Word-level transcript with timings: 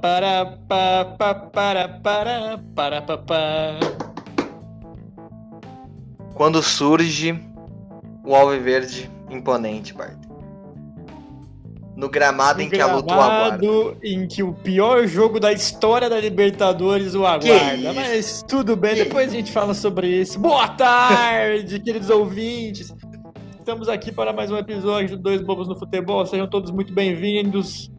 para 0.00 0.46
para 0.68 1.04
para 1.04 1.88
para 1.88 2.58
para 2.74 3.16
para 3.18 3.78
Quando 6.34 6.62
surge 6.62 7.38
o 8.24 8.34
Alviverde 8.34 9.08
imponente, 9.30 9.94
Bart. 9.94 10.18
No 11.96 12.08
gramado 12.08 12.58
No 12.60 12.64
em 12.64 12.70
que 12.70 12.80
a 12.80 12.86
luta 12.94 13.14
o 13.14 13.20
aguarda. 13.20 13.66
em 14.02 14.26
que 14.26 14.42
o 14.42 14.54
pior 14.54 15.06
jogo 15.06 15.38
da 15.38 15.52
história 15.52 16.08
da 16.08 16.18
Libertadores 16.18 17.14
o 17.14 17.26
aguarda. 17.26 17.76
isso? 17.76 17.94
Mas 17.94 18.44
tudo 18.48 18.74
bem, 18.74 18.94
Que 18.94 19.04
depois 19.04 19.30
a 19.30 19.34
gente 19.34 19.52
fala 19.52 19.74
sobre 19.74 20.08
isso. 20.08 20.38
Boa 20.38 20.66
tarde, 20.68 21.78
queridos 21.78 22.08
ouvintes. 22.08 22.92
Estamos 23.58 23.88
aqui 23.88 24.10
para 24.10 24.32
mais 24.32 24.50
um 24.50 24.56
episódio 24.56 25.16
do 25.16 25.22
Dois 25.22 25.42
Bobos 25.42 25.68
no 25.68 25.78
Futebol. 25.78 26.24
Sejam 26.26 26.48
todos 26.48 26.70
muito 26.70 26.92
bem-vindos. 26.92 27.90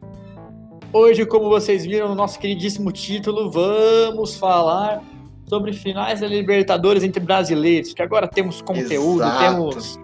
Hoje, 0.94 1.26
como 1.26 1.48
vocês 1.48 1.86
viram 1.86 2.09
no 2.09 2.16
nosso 2.16 2.38
queridíssimo 2.38 2.91
título, 2.91 3.50
vamos 3.50 4.36
falar 4.36 5.02
sobre 5.48 5.72
finais 5.72 6.20
da 6.20 6.27
Libertadores 6.27 7.02
entre 7.02 7.22
brasileiros, 7.22 7.94
que 7.94 8.02
agora 8.02 8.27
temos 8.27 8.62
conteúdo, 8.62 9.22
Exato. 9.22 9.40
temos 9.40 10.00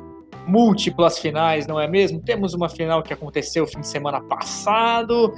múltiplas 0.47 1.19
finais, 1.19 1.67
não 1.67 1.77
é 1.77 1.89
mesmo? 1.89 2.21
Temos 2.21 2.53
uma 2.53 2.69
final 2.69 3.03
que 3.03 3.11
aconteceu 3.11 3.67
fim 3.67 3.81
de 3.81 3.87
semana 3.87 4.21
passado. 4.21 5.33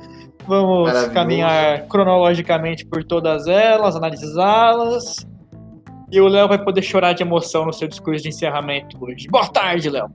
Vamos 0.47 0.91
caminhar 1.13 1.87
cronologicamente 1.87 2.85
por 2.85 3.03
todas 3.03 3.47
elas, 3.47 3.95
analisá-las. 3.95 5.27
E 6.11 6.21
o 6.21 6.27
Léo 6.27 6.47
vai 6.47 6.63
poder 6.63 6.83
chorar 6.83 7.13
de 7.13 7.23
emoção 7.23 7.65
no 7.65 7.73
seu 7.73 7.87
discurso 7.87 8.21
de 8.21 8.29
encerramento 8.29 8.97
hoje. 9.03 9.27
Boa 9.27 9.47
tarde, 9.47 9.89
Léo. 9.89 10.09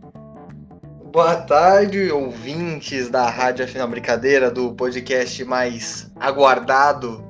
Boa 1.15 1.37
tarde, 1.37 2.11
ouvintes 2.11 3.09
da 3.09 3.31
Rádio 3.31 3.65
Afinal 3.65 3.87
Brincadeira, 3.87 4.51
do 4.51 4.73
podcast 4.73 5.45
mais 5.45 6.11
aguardado 6.19 7.25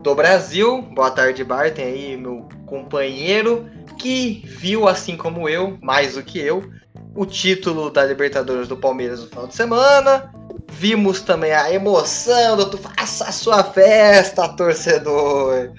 do 0.00 0.14
Brasil. 0.14 0.80
Boa 0.80 1.10
tarde, 1.10 1.42
Bart, 1.42 1.74
tem 1.74 1.86
aí 1.86 2.16
meu 2.16 2.48
companheiro 2.66 3.68
que 3.98 4.44
viu, 4.46 4.86
assim 4.86 5.16
como 5.16 5.48
eu, 5.48 5.76
mais 5.82 6.14
do 6.14 6.22
que 6.22 6.38
eu, 6.38 6.70
o 7.16 7.26
título 7.26 7.90
da 7.90 8.04
Libertadores 8.04 8.68
do 8.68 8.76
Palmeiras 8.76 9.22
no 9.22 9.26
final 9.26 9.48
de 9.48 9.56
semana. 9.56 10.32
Vimos 10.70 11.20
também 11.20 11.52
a 11.52 11.72
emoção 11.72 12.56
do 12.56 12.70
tu 12.70 12.78
faça 12.78 13.24
a 13.24 13.32
sua 13.32 13.64
festa, 13.64 14.48
torcedor. 14.50 15.72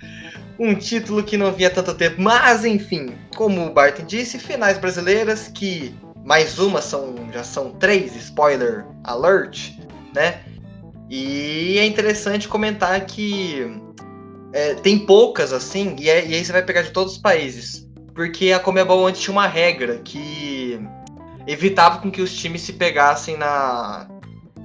Um 0.59 0.75
título 0.75 1.23
que 1.23 1.37
não 1.37 1.47
há 1.47 1.69
tanto 1.69 1.93
tempo, 1.93 2.21
mas 2.21 2.65
enfim, 2.65 3.15
como 3.37 3.65
o 3.65 3.71
Barton 3.71 4.03
disse, 4.03 4.37
finais 4.37 4.77
brasileiras 4.77 5.47
que 5.47 5.95
mais 6.25 6.57
uma 6.57 6.81
são 6.81 7.15
já 7.31 7.43
são 7.43 7.71
três 7.71 8.15
spoiler 8.15 8.85
alert, 9.03 9.73
né? 10.13 10.41
E 11.09 11.77
é 11.77 11.85
interessante 11.85 12.47
comentar 12.47 12.99
que 13.05 13.79
é, 14.51 14.73
tem 14.73 15.05
poucas 15.05 15.53
assim 15.53 15.95
e, 15.99 16.09
é- 16.09 16.25
e 16.25 16.33
aí 16.33 16.43
você 16.43 16.51
vai 16.51 16.63
pegar 16.63 16.81
de 16.81 16.89
todos 16.91 17.13
os 17.13 17.19
países, 17.19 17.87
porque 18.15 18.51
a 18.51 18.59
Comebol 18.59 19.05
antes 19.05 19.21
tinha 19.21 19.33
uma 19.33 19.47
regra 19.47 19.99
que 20.03 20.79
evitava 21.45 21.99
com 21.99 22.09
que 22.09 22.21
os 22.21 22.33
times 22.35 22.61
se 22.61 22.73
pegassem 22.73 23.37
na 23.37 24.07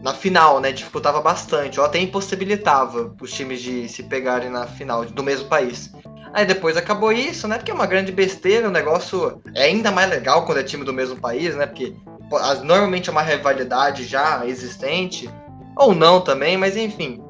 na 0.03 0.15
final, 0.15 0.61
né? 0.61 0.73
Dificultava 0.73 1.21
bastante, 1.21 1.79
ou 1.79 1.85
até 1.85 1.99
impossibilitava 1.99 3.15
os 3.21 3.31
times 3.35 3.61
de 3.61 3.87
se 3.87 4.03
pegarem 4.05 4.49
na 4.49 4.67
final 4.67 5.05
do 5.05 5.23
mesmo 5.23 5.47
país. 5.47 5.93
Aí 6.33 6.47
depois 6.47 6.77
acabou 6.77 7.13
isso, 7.13 7.49
né? 7.49 7.57
Porque 7.57 7.71
é 7.71 7.75
uma 7.75 7.87
grande 7.87 8.13
besteira, 8.13 8.69
o 8.69 8.71
negócio 8.71 9.43
é 9.55 9.65
ainda 9.65 9.91
mais 9.91 10.09
legal 10.09 10.45
quando 10.45 10.59
é 10.59 10.63
time 10.63 10.85
do 10.85 10.93
mesmo 10.93 11.17
país, 11.17 11.57
né? 11.57 11.67
Porque 11.67 11.95
normalmente 12.63 13.09
é 13.09 13.13
uma 13.13 13.23
rivalidade 13.23 14.05
já 14.05 14.47
existente, 14.47 15.29
ou 15.77 15.95
não 15.95 16.21
também, 16.21 16.57
mas 16.57 16.77
enfim. 16.77 17.21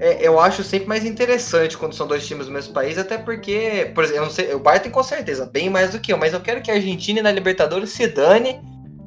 É, 0.00 0.26
eu 0.26 0.40
acho 0.40 0.64
sempre 0.64 0.88
mais 0.88 1.04
interessante 1.04 1.78
quando 1.78 1.94
são 1.94 2.08
dois 2.08 2.26
times 2.26 2.46
do 2.46 2.52
mesmo 2.52 2.74
país, 2.74 2.98
até 2.98 3.16
porque, 3.16 3.92
por 3.94 4.02
exemplo, 4.02 4.22
eu 4.22 4.24
não 4.24 4.32
sei, 4.32 4.52
o 4.52 4.58
Bar 4.58 4.80
tem 4.80 4.90
com 4.90 5.02
certeza 5.02 5.46
bem 5.46 5.70
mais 5.70 5.92
do 5.92 6.00
que 6.00 6.12
eu, 6.12 6.18
mas 6.18 6.32
eu 6.32 6.40
quero 6.40 6.60
que 6.60 6.72
a 6.72 6.74
Argentina 6.74 7.22
na 7.22 7.30
Libertadores 7.30 7.90
se 7.90 8.08
dane, 8.08 8.60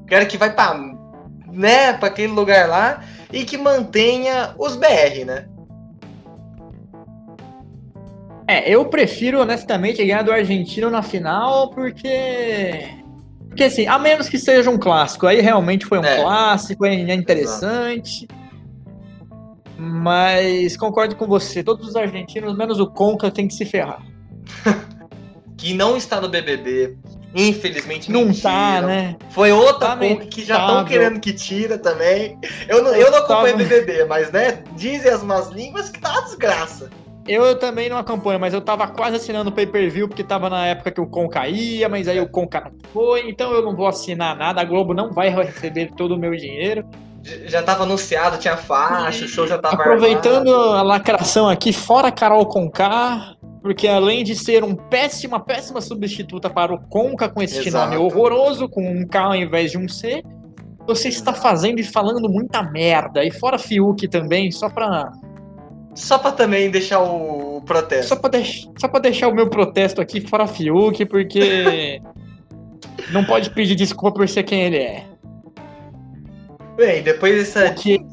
quero 0.08 0.26
que 0.26 0.38
vai 0.38 0.54
pra, 0.54 0.80
né, 1.52 1.92
pra 1.94 2.08
aquele 2.08 2.32
lugar 2.32 2.70
lá 2.70 3.04
e 3.34 3.44
que 3.44 3.58
mantenha 3.58 4.56
os 4.58 4.78
BR, 4.78 5.26
né? 5.26 5.50
É, 8.48 8.70
eu 8.70 8.86
prefiro, 8.86 9.42
honestamente, 9.42 9.98
ganhar 9.98 10.22
do 10.24 10.32
Argentino 10.32 10.90
na 10.90 11.02
final, 11.02 11.70
porque. 11.72 12.88
Porque 13.48 13.64
assim, 13.64 13.88
a 13.88 13.98
menos 13.98 14.28
que 14.30 14.38
seja 14.38 14.70
um 14.70 14.78
clássico, 14.78 15.26
aí 15.26 15.40
realmente 15.42 15.86
foi 15.86 15.98
um 16.00 16.04
É. 16.04 16.22
clássico, 16.22 16.86
é 16.86 17.14
interessante. 17.14 18.28
Mas 19.78 20.78
concordo 20.78 21.16
com 21.16 21.26
você, 21.28 21.64
todos 21.64 21.88
os 21.90 21.96
argentinos, 21.96 22.58
menos 22.58 22.80
o 22.80 22.88
Conca, 22.88 23.30
tem 23.32 23.48
que 23.48 23.54
se 23.54 23.66
ferrar. 23.66 24.02
Que 25.58 25.74
não 25.74 25.96
está 25.96 26.20
no 26.20 26.28
BBB, 26.28 26.98
infelizmente 27.34 28.12
Não 28.12 28.26
mentiram. 28.26 28.42
tá, 28.52 28.82
né? 28.82 29.16
Foi 29.30 29.52
outra 29.54 29.88
Tá 29.88 29.98
conta 29.98 30.26
que 30.26 30.44
já 30.46 30.60
estão 30.60 30.84
querendo 30.86 31.20
que 31.20 31.34
tira 31.34 31.78
também. 31.80 32.38
Eu 32.68 32.84
não, 32.84 32.94
eu 32.94 33.10
não 33.10 33.20
acompanho 33.20 33.58
Tava- 33.58 33.64
BBB, 33.70 34.04
mas 34.06 34.32
né, 34.32 34.62
dizem 34.76 35.10
as 35.10 35.24
más 35.24 35.48
línguas 35.50 35.90
que 35.90 36.00
tá 36.00 36.12
uma 36.12 36.22
desgraça. 36.24 36.90
Eu 37.28 37.58
também 37.58 37.90
não 37.90 37.98
acompanho, 37.98 38.40
mas 38.40 38.54
eu 38.54 38.62
tava 38.62 38.88
quase 38.88 39.16
assinando 39.16 39.50
o 39.50 39.54
pay-per-view, 39.54 40.08
porque 40.08 40.24
tava 40.24 40.48
na 40.50 40.68
época 40.68 40.92
que 40.92 41.02
o 41.02 41.08
Conca 41.08 41.48
ia, 41.48 41.90
mas 41.90 42.08
aí 42.08 42.20
o 42.20 42.30
não 42.32 42.72
foi, 42.94 43.28
então 43.30 43.52
eu 43.52 43.64
não 43.64 43.76
vou 43.76 43.88
assinar 43.88 44.38
nada, 44.38 44.62
a 44.62 44.64
Globo 44.64 44.94
não 44.94 45.12
vai 45.12 45.30
receber 45.30 45.92
todo 45.98 46.14
o 46.14 46.20
meu 46.20 46.36
dinheiro. 46.36 46.86
Já 47.48 47.64
tava 47.64 47.84
anunciado, 47.84 48.38
tinha 48.38 48.56
faixa, 48.56 49.26
o 49.26 49.28
show 49.28 49.48
já 49.48 49.58
tava 49.58 49.76
Aproveitando 49.76 50.54
armado. 50.54 50.78
a 50.78 50.82
lacração 50.84 51.50
aqui, 51.50 51.74
fora 51.74 52.12
Carol 52.12 52.46
Conká, 52.46 53.36
porque 53.64 53.88
além 53.88 54.24
de 54.24 54.36
ser 54.36 54.64
um 54.64 54.76
péssima, 54.76 55.40
péssima 55.40 55.82
substituta 55.82 56.52
para 56.52 56.72
o 56.72 56.80
Conca 56.88 57.28
com 57.28 57.42
esse 57.42 57.68
Exato. 57.68 57.90
nome 57.92 57.98
horroroso, 57.98 58.70
com 58.70 58.88
um 58.88 59.08
K 59.08 59.20
ao 59.20 59.36
invés 59.36 59.72
de 59.72 59.80
um 59.80 59.88
C, 59.88 60.22
você 60.86 61.10
está 61.10 61.34
fazendo 61.34 61.80
e 61.80 61.84
falando 61.84 62.30
muita 62.30 62.62
merda. 62.62 63.24
E 63.24 63.32
fora 63.32 63.58
Fiuk 63.58 64.08
também, 64.08 64.52
só 64.52 64.70
pra, 64.70 65.12
Só 65.96 66.18
pra 66.18 66.32
também 66.34 66.70
deixar 66.70 67.00
o 67.02 67.62
protesto. 67.66 68.10
só 68.10 68.16
pra, 68.18 68.30
deix, 68.30 68.70
só 68.78 68.88
pra 68.88 69.00
deixar 69.00 69.30
o 69.30 69.34
meu 69.34 69.50
protesto 69.50 70.02
aqui, 70.02 70.20
fora 70.22 70.46
Fiuk, 70.46 71.06
porque 71.06 72.02
não 73.12 73.24
pode 73.24 73.50
pedir 73.52 73.76
desculpa 73.76 74.14
por 74.20 74.28
ser 74.30 74.44
quem 74.44 74.64
ele 74.64 74.78
é. 74.78 75.06
Bem, 76.76 77.02
depois 77.02 77.36
dessa. 77.38 77.72
O 77.72 77.76
que, 77.76 78.06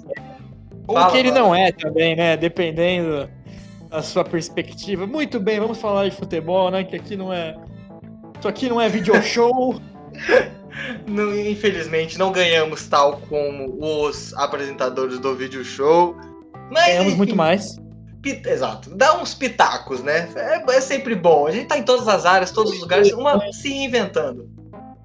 ou 0.87 0.95
Fala, 0.95 1.11
que 1.11 1.19
ele 1.19 1.29
fala. 1.31 1.41
não 1.41 1.55
é 1.55 1.73
também, 1.73 2.15
né? 2.15 2.37
Dependendo 2.37 3.29
da 3.91 4.01
sua 4.03 4.23
perspectiva. 4.25 5.05
Muito 5.07 5.41
bem, 5.41 5.59
vamos 5.59 5.79
falar 5.79 6.09
de 6.09 6.15
futebol, 6.15 6.71
né? 6.71 6.85
Que 6.85 6.95
aqui 6.97 7.17
não 7.17 7.33
é. 7.33 7.57
Isso 8.39 8.47
aqui 8.49 8.69
não 8.69 8.81
é 8.81 8.89
video 8.89 9.15
show. 9.23 9.81
não- 11.07 11.37
infelizmente 11.37 12.19
não 12.19 12.31
ganhamos 12.31 12.87
tal 12.87 13.21
como 13.29 13.77
os 14.07 14.33
apresentadores 14.35 15.19
do 15.19 15.35
vídeo 15.35 15.65
show. 15.65 16.15
Mas, 16.73 16.87
Ganhamos 16.87 17.09
enfim, 17.09 17.17
muito 17.19 17.37
mais. 17.37 17.77
Pi- 18.23 18.43
Exato. 18.47 18.95
Dá 18.97 19.21
uns 19.21 19.35
pitacos, 19.35 20.03
né? 20.03 20.29
É, 20.35 20.63
é 20.77 20.81
sempre 20.81 21.15
bom. 21.15 21.47
A 21.47 21.51
gente 21.51 21.67
tá 21.67 21.77
em 21.79 21.83
todas 21.83 22.09
as 22.09 22.25
áreas, 22.25 22.51
todos 22.51 22.73
os 22.73 22.81
lugares, 22.81 23.13
uma 23.13 23.41
se 23.53 23.69
reinventando. 23.69 24.49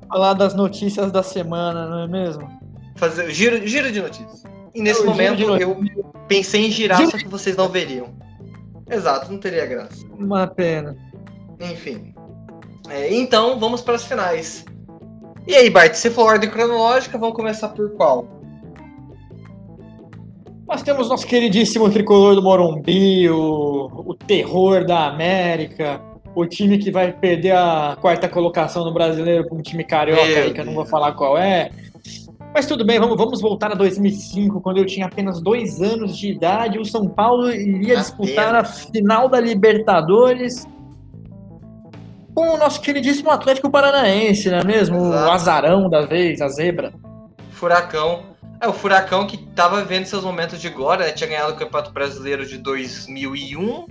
Falar 0.08 0.34
das 0.34 0.54
notícias 0.54 1.12
da 1.12 1.22
semana, 1.22 1.88
não 1.88 2.04
é 2.04 2.08
mesmo? 2.08 2.48
Fazer 2.96 3.30
giro, 3.32 3.66
giro 3.68 3.92
de 3.92 4.02
notícias. 4.02 4.44
E 4.74 4.82
nesse 4.82 5.02
É, 5.02 5.04
o 5.04 5.16
giro 5.36 5.50
momento 5.50 5.62
eu 5.62 5.78
pensei 6.28 6.68
em 6.68 6.72
girar, 6.72 7.00
Giro- 7.00 7.12
só 7.12 7.18
que 7.18 7.28
vocês 7.28 7.56
não 7.58 7.68
veriam. 7.68 8.08
Exato, 8.90 9.30
não 9.32 9.40
teria 9.40 9.66
graça. 9.66 10.06
Uma 10.18 10.48
pena. 10.48 10.96
Enfim. 11.60 12.14
É, 12.90 13.14
então, 13.14 13.60
vamos 13.60 13.82
para 13.82 13.96
as 13.96 14.06
finais. 14.06 14.64
E 15.46 15.54
aí, 15.56 15.70
Bart, 15.70 15.94
se 15.96 16.10
for 16.10 16.26
ordem 16.28 16.50
cronológica, 16.50 17.18
vamos 17.18 17.36
começar 17.36 17.70
por 17.70 17.90
qual? 17.96 18.28
Nós 20.68 20.84
temos 20.84 21.08
nosso 21.08 21.26
queridíssimo 21.26 21.90
tricolor 21.90 22.36
do 22.36 22.42
Morumbi, 22.44 23.30
o, 23.30 24.04
o 24.06 24.14
terror 24.14 24.86
da 24.86 25.08
América, 25.08 26.02
o 26.36 26.46
time 26.46 26.78
que 26.78 26.92
vai 26.92 27.14
perder 27.14 27.52
a 27.52 27.98
quarta 28.00 28.28
colocação 28.28 28.84
no 28.84 28.94
brasileiro 28.94 29.48
com 29.48 29.56
um 29.56 29.62
time 29.62 29.84
carioca 29.86 30.22
aí, 30.22 30.54
que 30.54 30.60
eu 30.60 30.66
não 30.66 30.74
vou 30.74 30.86
falar 30.86 31.14
qual 31.14 31.38
é. 31.38 31.72
Mas 32.54 32.66
tudo 32.66 32.86
bem, 32.86 33.00
vamos, 33.00 33.16
vamos 33.18 33.40
voltar 33.40 33.72
a 33.72 33.76
2005, 33.76 34.60
quando 34.60 34.78
eu 34.78 34.86
tinha 34.86 35.06
apenas 35.06 35.40
dois 35.40 35.82
anos 35.82 36.18
de 36.18 36.32
idade. 36.32 36.80
O 36.80 36.86
São 36.86 37.08
Paulo 37.08 37.50
iria 37.50 37.96
disputar 37.96 38.54
a 38.54 38.64
final 38.66 39.30
da 39.30 39.40
Libertadores 39.40 40.68
com 42.36 42.56
o 42.56 42.58
nosso 42.58 42.82
queridíssimo 42.82 43.32
Atlético 43.32 43.70
Paranaense, 43.70 44.50
não 44.52 44.60
é 44.60 44.64
mesmo? 44.64 45.00
O 45.00 45.08
Exato. 45.14 45.32
azarão 45.32 45.90
da 45.90 46.06
vez, 46.06 46.42
a 46.42 46.50
zebra. 46.50 46.94
Furacão. 47.52 48.37
É, 48.60 48.68
o 48.68 48.74
Furacão 48.74 49.28
que 49.28 49.38
tava 49.38 49.84
vendo 49.84 50.06
seus 50.06 50.24
momentos 50.24 50.60
de 50.60 50.70
glória, 50.70 51.06
né? 51.06 51.12
Tinha 51.12 51.30
ganhado 51.30 51.54
o 51.54 51.56
Campeonato 51.56 51.92
Brasileiro 51.92 52.46
de 52.46 52.58
2001, 52.58 53.86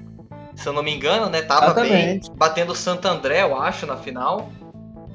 se 0.54 0.66
eu 0.68 0.72
não 0.72 0.82
me 0.82 0.94
engano, 0.94 1.28
né? 1.28 1.42
Tava 1.42 1.72
bem, 1.74 1.92
Exatamente. 1.92 2.30
batendo 2.32 2.72
o 2.72 2.76
Santo 2.76 3.06
André, 3.06 3.42
eu 3.42 3.56
acho, 3.60 3.86
na 3.86 3.96
final. 3.96 4.50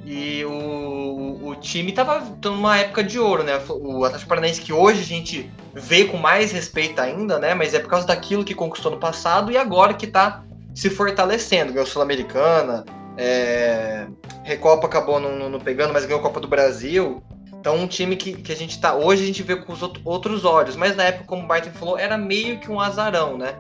E 0.05 0.43
o, 0.45 1.39
o 1.43 1.55
time 1.55 1.91
tava 1.91 2.23
numa 2.43 2.77
época 2.77 3.03
de 3.03 3.19
ouro, 3.19 3.43
né? 3.43 3.61
O 3.69 4.03
Atlético 4.03 4.29
Paranaense 4.29 4.61
que 4.61 4.73
hoje 4.73 5.01
a 5.01 5.05
gente 5.05 5.51
vê 5.73 6.05
com 6.05 6.17
mais 6.17 6.51
respeito 6.51 6.99
ainda, 6.99 7.37
né? 7.37 7.53
Mas 7.53 7.73
é 7.73 7.79
por 7.79 7.89
causa 7.89 8.07
daquilo 8.07 8.43
que 8.43 8.55
conquistou 8.55 8.91
no 8.91 8.97
passado 8.97 9.51
e 9.51 9.57
agora 9.57 9.93
que 9.93 10.07
tá 10.07 10.43
se 10.73 10.89
fortalecendo. 10.89 11.73
Ganhou 11.73 11.85
Sul-Americana, 11.85 12.85
é... 13.17 14.07
Recopa 14.43 14.87
acabou 14.87 15.19
não, 15.19 15.49
não, 15.49 15.59
pegando, 15.59 15.93
mas 15.93 16.05
ganhou 16.05 16.19
a 16.19 16.23
Copa 16.23 16.39
do 16.39 16.47
Brasil. 16.47 17.21
Então 17.61 17.75
um 17.75 17.87
time 17.87 18.15
que, 18.15 18.33
que 18.33 18.51
a 18.51 18.55
gente 18.55 18.81
tá. 18.81 18.95
Hoje 18.95 19.21
a 19.21 19.25
gente 19.27 19.43
vê 19.43 19.55
com 19.55 19.71
os 19.71 19.81
outros 20.03 20.43
olhos, 20.43 20.75
mas 20.75 20.95
na 20.95 21.03
época, 21.03 21.25
como 21.25 21.43
o 21.43 21.47
Barton 21.47 21.69
falou, 21.69 21.97
era 21.97 22.17
meio 22.17 22.59
que 22.59 22.71
um 22.71 22.81
azarão, 22.81 23.37
né? 23.37 23.53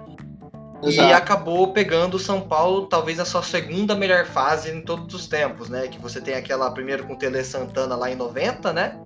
Exato. 0.83 1.07
E 1.07 1.13
acabou 1.13 1.71
pegando 1.71 2.15
o 2.15 2.19
São 2.19 2.41
Paulo, 2.41 2.87
talvez 2.87 3.19
a 3.19 3.25
sua 3.25 3.43
segunda 3.43 3.95
melhor 3.95 4.25
fase 4.25 4.71
em 4.71 4.81
todos 4.81 5.13
os 5.13 5.27
tempos, 5.27 5.69
né? 5.69 5.87
Que 5.87 5.99
você 5.99 6.19
tem 6.19 6.33
aquela 6.33 6.71
primeiro 6.71 7.03
com 7.05 7.13
o 7.13 7.15
Tele 7.15 7.43
Santana 7.43 7.95
lá 7.95 8.09
em 8.09 8.15
90, 8.15 8.73
né? 8.73 8.99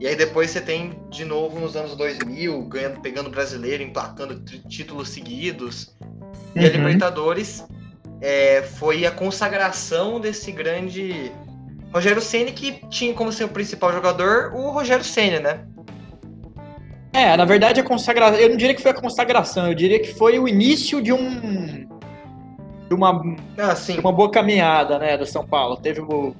E 0.00 0.06
aí 0.06 0.16
depois 0.16 0.50
você 0.50 0.62
tem 0.62 0.98
de 1.10 1.26
novo 1.26 1.60
nos 1.60 1.76
anos 1.76 1.94
2000, 1.94 2.62
ganhando, 2.62 3.00
pegando 3.00 3.28
brasileiro, 3.28 3.82
empatando 3.82 4.42
títulos 4.66 5.10
seguidos. 5.10 5.94
E 6.54 6.60
a 6.60 6.62
uhum. 6.62 6.68
Libertadores 6.68 7.62
é, 8.22 8.62
foi 8.62 9.04
a 9.04 9.10
consagração 9.10 10.18
desse 10.18 10.50
grande 10.52 11.30
Rogério 11.92 12.20
Ceni 12.20 12.52
que 12.52 12.86
tinha 12.88 13.14
como 13.14 13.32
seu 13.32 13.48
principal 13.48 13.92
jogador 13.92 14.52
o 14.54 14.70
Rogério 14.70 15.04
Ceni, 15.04 15.40
né? 15.40 15.64
É, 17.12 17.36
na 17.36 17.44
verdade 17.44 17.80
a 17.80 17.82
consagração, 17.82 18.38
eu 18.38 18.50
não 18.50 18.56
diria 18.56 18.74
que 18.74 18.82
foi 18.82 18.90
a 18.90 18.94
consagração, 18.94 19.66
eu 19.68 19.74
diria 19.74 19.98
que 19.98 20.12
foi 20.14 20.38
o 20.38 20.46
início 20.46 21.02
de 21.02 21.12
um 21.12 21.88
de 22.88 22.94
uma, 22.94 23.10
ah, 23.58 23.74
uma 24.00 24.12
boa 24.12 24.30
caminhada, 24.30 24.98
né, 24.98 25.16
do 25.18 25.26
São 25.26 25.46
Paulo. 25.46 25.76
Teve 25.76 26.00
o 26.00 26.34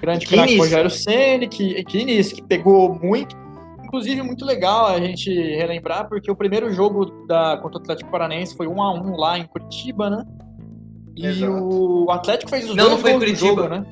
grande 0.00 0.24
craque 0.26 0.56
Rogério 0.56 0.90
Ceni 0.90 1.48
que 1.48 1.84
que 1.84 1.98
início, 1.98 2.34
que 2.34 2.42
pegou 2.42 2.94
muito, 2.94 3.36
inclusive 3.84 4.22
muito 4.22 4.44
legal 4.44 4.86
a 4.86 5.00
gente 5.00 5.32
relembrar 5.32 6.08
porque 6.08 6.30
o 6.30 6.36
primeiro 6.36 6.72
jogo 6.72 7.06
da 7.26 7.58
contra 7.58 7.78
o 7.78 7.82
Atlético 7.82 8.10
Paranaense 8.10 8.56
foi 8.56 8.66
um 8.66 8.82
a 8.82 8.92
um 8.92 9.16
lá 9.16 9.38
em 9.38 9.44
Curitiba, 9.44 10.10
né? 10.10 10.24
E 11.16 11.26
Exato. 11.26 11.52
o 11.52 12.10
Atlético 12.10 12.50
fez 12.50 12.68
os 12.68 12.76
não, 12.76 12.84
dois 12.84 12.90
não 12.90 12.98
foi 12.98 13.10
gols 13.12 13.24
Curitiba. 13.24 13.62
jogo, 13.62 13.68
né? 13.68 13.84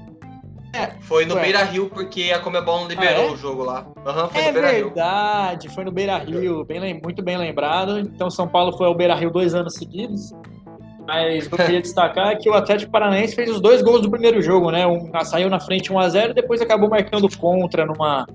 É, 0.72 0.90
foi 1.00 1.24
no 1.24 1.34
Beira 1.34 1.64
Rio 1.64 1.88
porque 1.88 2.30
a 2.30 2.38
Comebol 2.40 2.80
não 2.80 2.88
liberou 2.88 3.24
ah, 3.24 3.30
é? 3.30 3.32
o 3.32 3.36
jogo 3.36 3.64
lá. 3.64 3.86
Uhum, 4.04 4.28
foi 4.28 4.40
é 4.42 4.46
no 4.48 4.52
Beira 4.52 4.72
-Rio. 4.72 4.84
verdade, 4.84 5.68
foi 5.70 5.84
no 5.84 5.90
Beira 5.90 6.18
Rio, 6.18 6.64
bem, 6.64 7.00
muito 7.02 7.22
bem 7.22 7.38
lembrado. 7.38 7.98
Então 7.98 8.30
São 8.30 8.46
Paulo 8.46 8.76
foi 8.76 8.86
ao 8.86 8.94
Beira 8.94 9.14
Rio 9.14 9.30
dois 9.30 9.54
anos 9.54 9.74
seguidos. 9.74 10.32
Mas 11.06 11.46
o 11.46 11.48
que 11.48 11.54
eu 11.54 11.58
queria 11.64 11.80
destacar 11.82 12.32
é 12.32 12.36
que 12.36 12.50
o 12.50 12.54
Atlético 12.54 12.92
Paranaense 12.92 13.34
fez 13.34 13.50
os 13.50 13.60
dois 13.60 13.80
gols 13.80 14.02
do 14.02 14.10
primeiro 14.10 14.42
jogo, 14.42 14.70
né? 14.70 14.86
Um, 14.86 15.10
saiu 15.24 15.48
na 15.48 15.58
frente 15.58 15.90
1x0 15.90 16.30
e 16.30 16.34
depois 16.34 16.60
acabou 16.60 16.90
marcando 16.90 17.28
contra 17.38 17.86
numa 17.86 18.26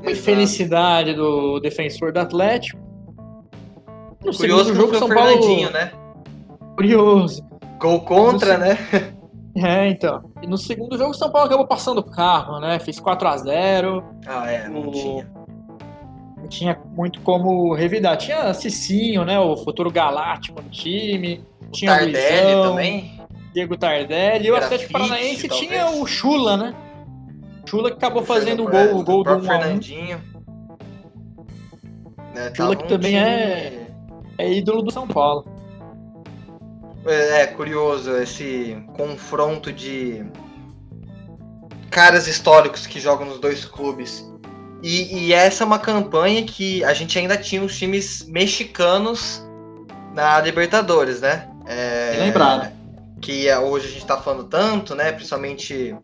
uma 0.00 0.10
infelicidade 0.10 1.14
do 1.14 1.60
defensor 1.60 2.12
do 2.12 2.18
Atlético. 2.18 2.80
No 4.24 4.34
Curioso 4.34 4.74
jogo, 4.74 4.96
São 4.96 5.08
Paulo... 5.08 5.70
né? 5.70 5.92
Curioso. 6.74 7.44
Gol 7.78 8.00
contra, 8.00 8.58
no... 8.58 8.64
né? 8.64 8.78
É, 9.54 9.88
então. 9.88 10.22
E 10.42 10.46
no 10.46 10.56
segundo 10.56 10.96
jogo, 10.96 11.10
o 11.10 11.14
São 11.14 11.30
Paulo 11.30 11.46
acabou 11.46 11.66
passando 11.66 11.98
o 11.98 12.02
carro, 12.02 12.58
né? 12.58 12.78
Fez 12.78 12.98
4 12.98 13.28
a 13.28 13.36
0 13.36 14.04
Ah, 14.26 14.50
é, 14.50 14.68
não 14.68 14.88
o... 14.88 14.92
tinha. 14.92 15.30
Não 16.38 16.48
tinha 16.48 16.80
muito 16.96 17.20
como 17.20 17.74
revidar. 17.74 18.16
Tinha 18.16 18.52
Cicinho, 18.54 19.24
né? 19.24 19.38
O 19.38 19.56
futuro 19.56 19.90
galáctico 19.90 20.60
no 20.60 20.70
time. 20.70 21.44
O 21.68 21.70
tinha 21.70 21.92
Tardelli 21.92 22.54
Luizão, 22.54 22.70
também. 22.70 23.20
Diego 23.52 23.76
Tardelli. 23.76 24.46
E 24.46 24.50
o 24.50 24.56
Atlético 24.56 24.92
Paranaense 24.92 25.46
talvez. 25.46 25.68
tinha 25.68 25.90
o 25.90 26.06
Chula, 26.06 26.56
né? 26.56 26.74
Chula 27.66 27.90
que 27.90 27.96
acabou 27.96 28.22
fazendo 28.22 28.64
o 28.64 28.70
gol, 28.70 28.96
o 28.96 29.04
gol 29.04 29.22
do 29.22 29.36
1 29.36 29.42
Fernandinho. 29.42 30.20
Né, 32.34 32.52
Chula 32.54 32.74
que 32.74 32.88
também 32.88 33.12
time... 33.12 33.24
é, 33.24 33.86
é 34.38 34.52
ídolo 34.52 34.82
do 34.82 34.90
São 34.90 35.06
Paulo. 35.06 35.44
É, 37.06 37.42
é 37.42 37.46
curioso 37.46 38.16
esse 38.16 38.76
confronto 38.96 39.72
de 39.72 40.24
caras 41.90 42.26
históricos 42.26 42.86
que 42.86 43.00
jogam 43.00 43.26
nos 43.26 43.38
dois 43.38 43.64
clubes. 43.64 44.26
E, 44.82 45.26
e, 45.26 45.32
essa 45.32 45.62
é 45.62 45.66
uma 45.66 45.78
campanha 45.78 46.42
que 46.44 46.82
a 46.84 46.92
gente 46.92 47.16
ainda 47.18 47.36
tinha 47.36 47.62
os 47.62 47.78
times 47.78 48.26
mexicanos 48.26 49.42
na 50.12 50.40
Libertadores, 50.40 51.20
né? 51.20 51.48
É, 51.66 52.16
lembrado. 52.18 52.72
Que 53.20 53.48
é, 53.48 53.56
hoje 53.58 53.86
a 53.86 53.90
gente 53.90 54.04
tá 54.04 54.16
falando 54.16 54.44
tanto, 54.44 54.94
né? 54.94 55.12
Principalmente 55.12 55.96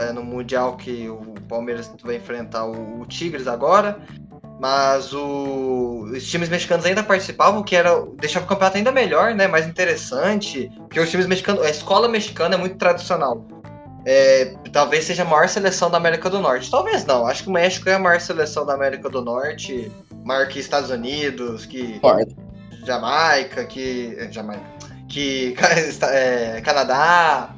é, 0.00 0.12
no 0.12 0.24
Mundial 0.24 0.76
que 0.76 1.08
o 1.08 1.34
Palmeiras 1.48 1.88
vai 2.02 2.16
enfrentar 2.16 2.64
o, 2.64 3.00
o 3.00 3.06
Tigres 3.06 3.46
agora 3.46 4.00
mas 4.60 5.14
o, 5.14 6.04
os 6.12 6.26
times 6.26 6.50
mexicanos 6.50 6.84
ainda 6.84 7.02
participavam, 7.02 7.62
que 7.62 7.74
era 7.74 8.04
deixava 8.18 8.44
o 8.44 8.48
campeonato 8.48 8.76
ainda 8.76 8.92
melhor, 8.92 9.34
né, 9.34 9.48
mais 9.48 9.66
interessante, 9.66 10.70
porque 10.80 11.00
os 11.00 11.10
times 11.10 11.26
mexicanos, 11.26 11.64
a 11.64 11.70
escola 11.70 12.06
mexicana 12.06 12.56
é 12.56 12.58
muito 12.58 12.76
tradicional. 12.76 13.48
É, 14.04 14.54
talvez 14.70 15.04
seja 15.04 15.22
a 15.22 15.24
maior 15.24 15.48
seleção 15.48 15.90
da 15.90 15.96
América 15.96 16.28
do 16.28 16.40
Norte. 16.40 16.70
Talvez 16.70 17.06
não. 17.06 17.26
Acho 17.26 17.44
que 17.44 17.48
o 17.48 17.52
México 17.52 17.88
é 17.88 17.94
a 17.94 17.98
maior 17.98 18.20
seleção 18.20 18.66
da 18.66 18.74
América 18.74 19.08
do 19.08 19.22
Norte, 19.22 19.90
maior 20.24 20.46
que 20.46 20.58
Estados 20.58 20.90
Unidos, 20.90 21.64
que 21.64 21.98
Jamaica, 22.84 23.64
que 23.64 24.14
é, 24.18 24.30
Jamaica, 24.30 24.62
que 25.08 25.54
é, 26.04 26.60
Canadá. 26.60 27.54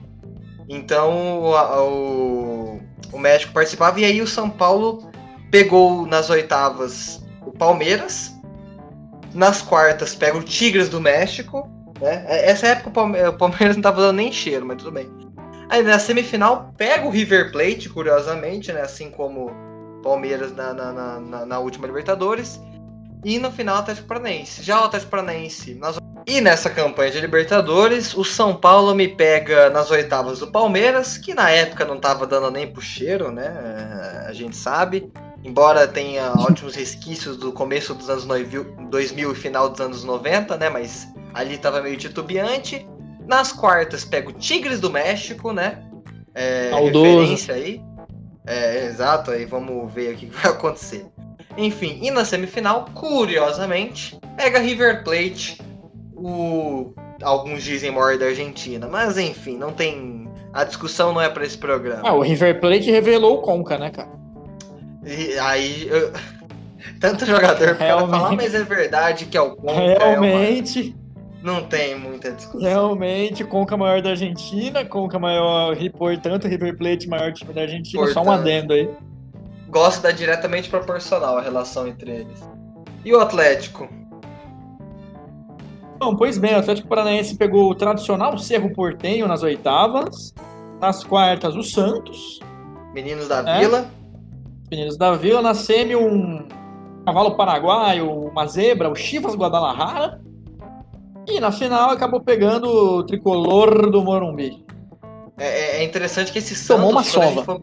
Então 0.69 1.41
o, 1.41 1.53
o, 1.57 2.81
o 3.13 3.19
México 3.19 3.53
participava 3.53 3.99
e 3.99 4.05
aí 4.05 4.23
o 4.23 4.27
São 4.27 4.49
Paulo 4.49 5.11
pegou 5.53 6.07
nas 6.07 6.31
oitavas 6.31 7.23
o 7.47 7.53
Palmeiras, 7.53 8.33
nas 9.35 9.61
quartas 9.61 10.15
pega 10.15 10.39
o 10.39 10.43
Tigres 10.43 10.89
do 10.89 10.99
México, 11.01 11.71
né? 12.01 12.25
É, 12.27 12.51
essa 12.51 12.69
época 12.69 12.89
o 12.89 13.33
Palmeiras 13.35 13.77
não 13.77 13.83
tava 13.83 14.01
dando 14.01 14.17
nem 14.17 14.33
cheiro, 14.33 14.65
mas 14.67 14.79
tudo 14.79 14.93
bem. 14.93 15.09
Aí 15.69 15.83
na 15.83 15.99
semifinal 15.99 16.73
pega 16.77 17.07
o 17.07 17.11
River 17.11 17.53
Plate, 17.53 17.89
curiosamente, 17.91 18.73
né? 18.73 18.81
Assim 18.81 19.11
como 19.11 19.51
Palmeiras 20.03 20.55
na, 20.55 20.73
na, 20.73 21.21
na, 21.21 21.47
na 21.47 21.59
última 21.59 21.87
Libertadores. 21.87 22.61
E 23.25 23.39
no 23.39 23.53
final 23.53 23.77
o 23.77 23.79
Atlético 23.81 24.09
Paranaense. 24.09 24.63
Já 24.63 24.81
o 24.81 24.85
Atlético 24.85 25.11
Paranaense 25.11 25.75
nas... 25.75 25.99
E 26.27 26.41
nessa 26.41 26.71
campanha 26.71 27.11
de 27.11 27.21
Libertadores, 27.21 28.17
o 28.17 28.25
São 28.25 28.57
Paulo 28.57 28.95
me 28.95 29.09
pega 29.09 29.71
nas 29.71 29.91
oitavas 29.91 30.39
do 30.41 30.51
Palmeiras, 30.51 31.19
que 31.19 31.35
na 31.35 31.51
época 31.51 31.85
não 31.85 32.01
tava 32.01 32.27
dando 32.27 32.51
nem 32.51 32.67
pro 32.67 32.81
cheiro, 32.81 33.31
né? 33.31 34.25
A 34.27 34.33
gente 34.33 34.57
sabe 34.57 35.13
embora 35.45 35.87
tenha 35.87 36.33
ótimos 36.39 36.75
resquícios 36.75 37.37
do 37.37 37.53
começo 37.53 37.95
dos 37.95 38.09
anos 38.09 38.27
2000 38.91 39.33
e 39.33 39.35
final 39.35 39.69
dos 39.69 39.81
anos 39.81 40.05
90, 40.05 40.57
né? 40.57 40.69
Mas 40.69 41.09
ali 41.35 41.59
tava 41.59 41.83
meio 41.83 41.97
titubeante. 41.97 42.87
Nas 43.27 43.53
quartas 43.53 44.05
pega 44.05 44.31
o 44.31 44.33
Tigres 44.33 44.81
do 44.81 44.91
México, 44.91 45.53
né? 45.53 45.83
É, 46.35 46.71
referência 46.75 47.55
aí. 47.55 47.81
É, 48.47 48.87
exato, 48.87 49.31
aí 49.31 49.45
vamos 49.45 49.93
ver 49.93 50.15
o 50.15 50.17
que 50.17 50.27
vai 50.27 50.51
acontecer. 50.51 51.07
Enfim, 51.57 51.99
e 52.03 52.11
na 52.11 52.25
semifinal, 52.25 52.87
curiosamente, 52.95 54.19
pega 54.37 54.59
River 54.59 55.05
Plate, 55.05 55.61
o 56.15 56.93
alguns 57.23 57.63
dizem 57.63 57.91
maior 57.91 58.19
da 58.19 58.27
Argentina, 58.27 58.89
mas 58.89 59.17
enfim, 59.17 59.57
não 59.57 59.73
tem 59.73 60.29
a 60.53 60.65
discussão 60.65 61.13
não 61.13 61.21
é 61.21 61.29
para 61.29 61.45
esse 61.45 61.57
programa. 61.57 62.03
Ah, 62.05 62.15
o 62.15 62.21
River 62.21 62.61
Plate 62.61 62.91
revelou 62.91 63.39
o 63.39 63.43
Conca, 63.43 63.79
né, 63.79 63.91
cara? 63.91 64.11
E 65.05 65.39
aí, 65.39 65.89
eu... 65.89 66.13
tanto 67.01 67.27
jogador 67.27 67.75
para 67.77 68.07
falar, 68.07 68.33
mas 68.33 68.55
é 68.55 68.63
verdade 68.63 69.27
que 69.27 69.37
é 69.37 69.41
o 69.41 69.57
Conca. 69.57 69.75
Realmente. 69.75 70.81
É 70.81 70.83
uma... 70.97 71.03
Não 71.43 71.65
tem 71.65 71.99
muita 71.99 72.31
discussão. 72.31 72.61
Realmente, 72.61 73.43
Conca 73.43 73.77
maior 73.77 74.01
da 74.01 74.11
Argentina, 74.11 74.85
Conca 74.85 75.19
maior, 75.19 75.77
tanto 76.23 76.47
River 76.47 76.79
Plate 76.79 77.09
maior 77.09 77.33
time 77.33 77.53
da 77.53 77.63
Argentina, 77.63 78.05
Portanto, 78.05 78.25
só 78.25 78.31
um 78.31 78.33
adendo 78.33 78.73
aí. 78.73 78.89
Gosto 79.69 80.03
da 80.03 80.13
diretamente 80.13 80.71
proporcional 80.71 81.37
a 81.37 81.41
relação 81.41 81.89
entre 81.89 82.13
eles. 82.13 82.49
E 83.05 83.13
o 83.13 83.19
Atlético? 83.19 83.89
Bom, 85.99 86.15
pois 86.15 86.39
bem, 86.39 86.55
o 86.55 86.59
Atlético 86.59 86.87
Paranaense 86.87 87.37
pegou 87.37 87.69
o 87.71 87.75
tradicional 87.75 88.39
Cerro 88.39 88.73
Portenho 88.73 89.27
nas 89.27 89.43
oitavas, 89.43 90.33
nas 90.81 91.03
quartas 91.03 91.57
o 91.57 91.63
Santos. 91.63 92.39
Meninos 92.95 93.27
da 93.27 93.39
é. 93.39 93.59
Vila 93.59 94.02
meninos 94.73 94.97
da 94.97 95.13
Vila. 95.13 95.43
Na 95.43 95.55
semi, 95.55 95.95
um 95.95 96.49
cavalo 97.05 97.37
paraguaio, 97.37 98.11
uma 98.11 98.47
zebra, 98.47 98.91
o 98.91 98.95
Chivas 98.95 99.35
Guadalajara. 99.35 100.21
E 101.29 101.39
na 101.39 101.53
final 101.53 101.91
acabou 101.91 102.21
pegando 102.21 102.67
o 102.67 103.05
tricolor 103.05 103.91
do 103.91 104.03
Morumbi. 104.03 104.65
É, 105.39 105.47
é, 105.47 105.77
é 105.77 105.85
interessante 105.85 106.33
que 106.33 106.39
esse 106.39 106.55
Santos. 106.55 106.77
Tomou 106.77 106.91
uma 106.91 107.05
sova. 107.05 107.45
For... 107.45 107.61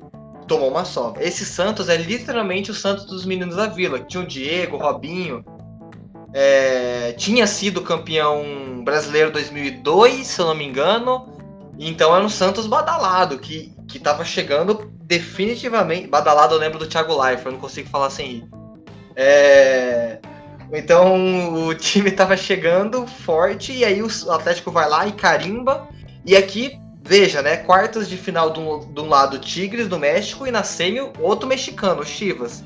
Tomou 0.48 0.70
uma 0.70 0.86
sova. 0.86 1.22
Esse 1.22 1.46
Santos 1.46 1.89
é 1.89 1.98
literalmente 1.98 2.72
o 2.72 2.74
Santos 2.74 3.06
dos 3.06 3.25
meninos 3.25 3.56
da 3.56 3.68
Vila. 3.68 4.00
Tinha 4.00 4.24
o 4.24 4.28
Diego, 4.28 4.78
o 4.78 4.80
Robinho. 4.80 5.44
É... 6.32 7.13
tinha 7.13 7.48
sido 7.48 7.82
campeão 7.82 8.84
brasileiro 8.84 9.32
2002, 9.32 10.28
se 10.28 10.39
eu 10.39 10.46
não 10.46 10.56
me 10.56 10.66
engano. 10.66 11.28
Então 11.78 12.16
era 12.16 12.24
um 12.24 12.30
Santos 12.30 12.68
badalado, 12.68 13.39
que 13.39 13.74
que 13.89 14.00
tava 14.00 14.24
chegando 14.24 14.91
definitivamente. 15.01 16.08
Badalado 16.08 16.53
eu 16.53 16.60
lembro 16.60 16.77
do 16.77 16.88
Thiago 16.88 17.19
Leifert, 17.19 17.48
eu 17.48 17.51
não 17.53 17.60
consigo 17.60 17.89
falar 17.89 18.12
sem 18.12 18.27
rir. 18.27 18.50
É... 19.15 20.19
Então 20.72 21.65
o 21.67 21.74
time 21.75 22.12
tava 22.12 22.38
chegando 22.38 23.05
forte 23.08 23.74
e 23.74 23.84
aí 23.84 24.01
o 24.01 24.31
Atlético 24.31 24.72
vai 24.72 24.88
lá 24.88 25.08
e 25.08 25.12
carimba. 25.12 25.89
E 26.24 26.38
aqui, 26.38 26.79
veja, 27.03 27.41
né? 27.41 27.58
Quartas 27.58 28.08
de 28.08 28.15
final 28.15 28.51
de 28.51 28.60
um, 28.60 28.93
de 28.93 29.01
um 29.01 29.10
lado 29.10 29.39
Tigres 29.39 29.88
do 29.88 29.98
México 29.98 30.46
e 30.46 30.51
na 30.51 30.63
semi 30.63 31.00
outro 31.19 31.48
mexicano, 31.48 32.05
Chivas. 32.05 32.63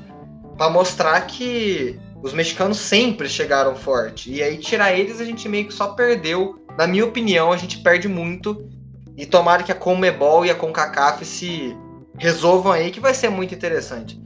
para 0.58 0.68
mostrar 0.68 1.18
que 1.22 1.98
os 2.22 2.34
mexicanos 2.34 2.78
sempre 2.78 3.28
chegaram 3.28 3.74
forte. 3.74 4.30
E 4.30 4.42
aí 4.42 4.58
tirar 4.58 4.92
eles 4.92 5.20
a 5.20 5.24
gente 5.24 5.48
meio 5.48 5.66
que 5.66 5.74
só 5.74 5.88
perdeu. 5.88 6.58
Na 6.76 6.86
minha 6.86 7.04
opinião, 7.04 7.52
a 7.52 7.56
gente 7.56 7.78
perde 7.78 8.08
muito. 8.08 8.68
E 9.16 9.24
tomara 9.24 9.62
que 9.62 9.72
a 9.72 9.74
Comebol 9.74 10.44
e 10.44 10.50
a 10.50 10.54
CONCACAF 10.54 11.24
se 11.24 11.76
resolvam 12.18 12.72
aí, 12.72 12.90
que 12.90 13.00
vai 13.00 13.14
ser 13.14 13.28
muito 13.28 13.54
interessante. 13.54 14.20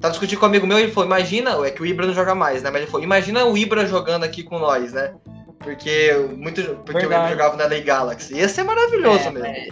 Tava 0.00 0.12
discutindo 0.12 0.40
com 0.40 0.46
um 0.46 0.48
amigo 0.48 0.66
meu 0.66 0.78
e 0.78 0.82
ele 0.82 0.92
falou: 0.92 1.06
Imagina, 1.06 1.50
é 1.64 1.70
que 1.70 1.80
o 1.80 1.86
Ibra 1.86 2.06
não 2.06 2.14
joga 2.14 2.34
mais, 2.34 2.62
né? 2.62 2.70
Mas 2.70 2.82
ele 2.82 2.90
falou: 2.90 3.04
Imagina 3.04 3.44
o 3.44 3.56
Ibra 3.56 3.86
jogando 3.86 4.24
aqui 4.24 4.42
com 4.42 4.58
nós, 4.58 4.92
né? 4.92 5.14
Porque, 5.60 6.12
muito, 6.36 6.60
porque 6.84 7.06
o 7.06 7.06
Ibra 7.06 7.28
jogava 7.28 7.56
na 7.56 7.66
Lei 7.66 7.82
Galaxy. 7.82 8.34
Ia 8.34 8.48
ser 8.48 8.64
maravilhoso 8.64 9.28
é, 9.28 9.30
mesmo. 9.30 9.46
É... 9.46 9.68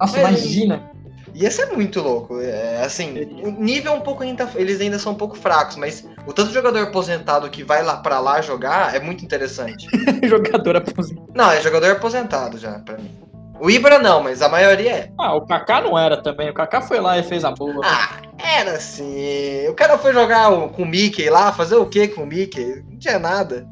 Nossa, 0.00 0.22
mas, 0.22 0.40
imagina. 0.40 0.90
Ia 1.34 1.50
ser 1.50 1.66
muito 1.66 2.00
louco. 2.00 2.40
É, 2.40 2.82
assim, 2.82 3.20
o 3.42 3.50
nível 3.50 3.92
um 3.92 4.00
pouco 4.00 4.22
ainda. 4.22 4.50
Eles 4.54 4.80
ainda 4.80 4.98
são 4.98 5.12
um 5.12 5.16
pouco 5.16 5.36
fracos, 5.36 5.76
mas 5.76 6.08
o 6.26 6.32
tanto 6.32 6.48
de 6.48 6.54
jogador 6.54 6.84
aposentado 6.84 7.48
que 7.50 7.62
vai 7.62 7.82
lá 7.82 7.98
para 7.98 8.18
lá 8.18 8.40
jogar 8.40 8.96
é 8.96 9.00
muito 9.00 9.22
interessante. 9.22 9.86
jogador 10.26 10.76
aposentado. 10.76 11.30
Não, 11.34 11.50
é 11.50 11.60
jogador 11.60 11.90
aposentado 11.90 12.56
já, 12.56 12.78
pra 12.78 12.96
mim. 12.96 13.27
O 13.60 13.70
Ibra 13.70 13.98
não, 13.98 14.22
mas 14.22 14.40
a 14.40 14.48
maioria 14.48 14.92
é. 14.92 15.10
Ah, 15.18 15.34
o 15.34 15.46
Kaká 15.46 15.80
não 15.80 15.98
era 15.98 16.16
também. 16.16 16.48
O 16.50 16.54
Kaká 16.54 16.80
foi 16.80 17.00
lá 17.00 17.18
e 17.18 17.22
fez 17.22 17.44
a 17.44 17.50
boa. 17.50 17.80
Ah, 17.84 18.20
era 18.38 18.78
sim. 18.78 19.66
O 19.68 19.74
cara 19.74 19.98
foi 19.98 20.12
jogar 20.12 20.50
com 20.50 20.82
o 20.82 20.86
Mickey 20.86 21.28
lá, 21.28 21.52
fazer 21.52 21.76
o 21.76 21.86
que 21.86 22.08
com 22.08 22.22
o 22.22 22.26
Mickey? 22.26 22.84
Não 22.88 22.98
tinha 22.98 23.18
nada. 23.18 23.66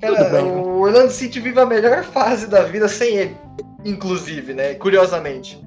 Cara, 0.00 0.24
bem, 0.30 0.44
o 0.44 0.80
Orlando 0.80 1.12
City 1.12 1.38
vive 1.38 1.60
a 1.60 1.66
melhor 1.66 2.02
fase 2.02 2.48
da 2.48 2.64
vida 2.64 2.88
sem 2.88 3.14
ele, 3.14 3.36
inclusive, 3.84 4.52
né? 4.52 4.74
Curiosamente. 4.74 5.62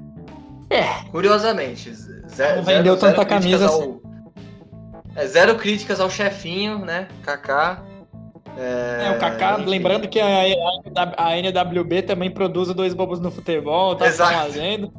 É. 0.70 1.10
Curiosamente. 1.10 1.94
Zero, 2.28 2.58
não 2.58 2.64
vendeu 2.64 2.98
zero, 2.98 3.00
tanta 3.00 3.16
zero 3.16 3.30
camisa. 3.30 3.68
Ao... 3.68 3.80
Assim. 3.80 4.00
É, 5.16 5.26
zero 5.26 5.56
críticas 5.56 6.02
ao 6.02 6.10
chefinho, 6.10 6.80
né? 6.80 7.08
Kaká. 7.24 7.82
É, 8.58 9.08
é, 9.08 9.12
o 9.12 9.20
Kaká, 9.20 9.56
enfim. 9.60 9.70
lembrando 9.70 10.08
que 10.08 10.20
a, 10.20 10.44
a, 10.96 11.30
a, 11.30 11.38
NWB 11.38 12.04
também 12.04 12.32
produz 12.32 12.74
dois 12.74 12.94
bobos 12.94 13.20
no 13.20 13.30
futebol, 13.30 13.96
tá 13.96 14.08
Exato. 14.08 14.34
fazendo. 14.34 14.92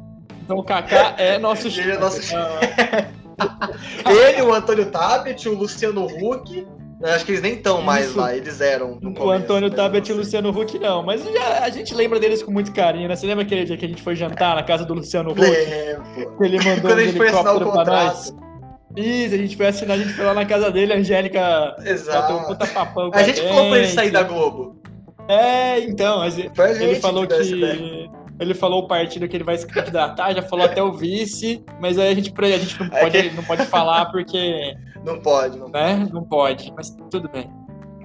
Então 0.43 0.57
o 0.57 0.63
Kaká 0.63 1.15
é 1.17 1.37
nosso 1.37 1.69
chefe. 1.69 1.89
Ele 1.89 1.97
é 1.97 1.99
nosso 1.99 2.21
Ele, 4.05 4.41
o 4.41 4.53
Antônio 4.53 4.85
Tabet, 4.87 5.47
o 5.47 5.53
Luciano 5.53 6.05
Huck. 6.05 6.67
Acho 7.03 7.25
que 7.25 7.31
eles 7.31 7.43
nem 7.43 7.53
estão 7.53 7.79
mais 7.83 8.15
lá, 8.15 8.35
eles 8.35 8.59
eram. 8.59 8.97
No 8.99 9.13
o 9.23 9.29
Antônio 9.29 9.69
Tabet 9.69 10.09
e 10.09 10.13
o 10.13 10.17
Luciano 10.17 10.49
Huck 10.49 10.79
não, 10.79 11.03
mas 11.03 11.23
já, 11.23 11.63
a 11.63 11.69
gente 11.69 11.93
lembra 11.93 12.19
deles 12.19 12.41
com 12.41 12.51
muito 12.51 12.73
carinho, 12.73 13.07
né? 13.07 13.15
Você 13.15 13.27
lembra 13.27 13.43
aquele 13.43 13.65
dia 13.65 13.77
que 13.77 13.85
a 13.85 13.87
gente 13.87 14.01
foi 14.01 14.15
jantar 14.15 14.55
na 14.55 14.63
casa 14.63 14.83
do 14.83 14.95
Luciano 14.95 15.31
Huck? 15.31 15.39
Lembro. 15.39 16.37
Que 16.37 16.43
ele 16.43 16.57
mandou 16.57 16.89
Quando 16.89 16.97
um 16.97 16.99
helicóptero 16.99 17.71
pra 17.71 17.85
nós. 17.85 18.33
Isso, 18.95 19.35
a 19.35 19.37
gente 19.37 19.57
foi 19.57 19.67
assinar, 19.67 19.97
a 19.97 19.99
gente 19.99 20.13
foi 20.13 20.25
lá 20.25 20.33
na 20.33 20.45
casa 20.45 20.71
dele, 20.71 20.93
a 20.93 20.97
Angélica 20.97 21.75
Exato. 21.83 22.33
um 22.33 22.43
puta 22.45 22.65
papão 22.67 23.11
A 23.13 23.23
gente 23.23 23.41
falou 23.41 23.69
pra 23.69 23.79
ele 23.79 23.87
sair 23.87 24.11
da 24.11 24.23
Globo. 24.23 24.81
É, 25.27 25.79
então, 25.81 26.21
a 26.21 26.29
gente, 26.29 26.59
a 26.59 26.71
ele 26.71 26.95
falou 26.95 27.27
que. 27.27 28.09
Ele 28.39 28.53
falou 28.53 28.83
o 28.83 28.87
partido 28.87 29.27
que 29.27 29.35
ele 29.35 29.43
vai 29.43 29.57
se 29.57 29.65
candidatar, 29.65 30.31
já 30.31 30.43
falou 30.43 30.65
até 30.65 30.81
o 30.81 30.93
vice, 30.93 31.65
mas 31.81 31.97
aí 31.97 32.11
a 32.11 32.13
gente, 32.13 32.31
a 32.37 32.57
gente 32.57 32.79
não, 32.79 32.85
é 32.95 33.01
pode, 33.01 33.17
é 33.17 33.23
que... 33.23 33.35
não 33.35 33.43
pode 33.43 33.65
falar 33.65 34.05
porque. 34.11 34.75
Não 35.05 35.21
pode, 35.21 35.57
não 35.57 35.69
né? 35.69 35.99
pode. 35.99 36.13
Não 36.13 36.23
pode, 36.23 36.73
mas 36.75 36.89
tudo 37.09 37.29
bem. 37.29 37.49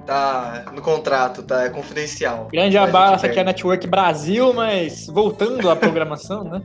Tá 0.07 0.67
no 0.73 0.81
contrato, 0.81 1.43
tá? 1.43 1.65
É 1.65 1.71
confidencial. 1.71 2.47
Grande 2.53 2.79
abraço 2.79 3.27
aqui 3.27 3.39
é 3.39 3.43
a 3.43 3.45
Network 3.45 3.89
Brasil, 3.89 4.53
mas 4.53 5.09
voltando 5.09 5.69
à 5.69 5.75
programação, 5.75 6.45
né? 6.45 6.63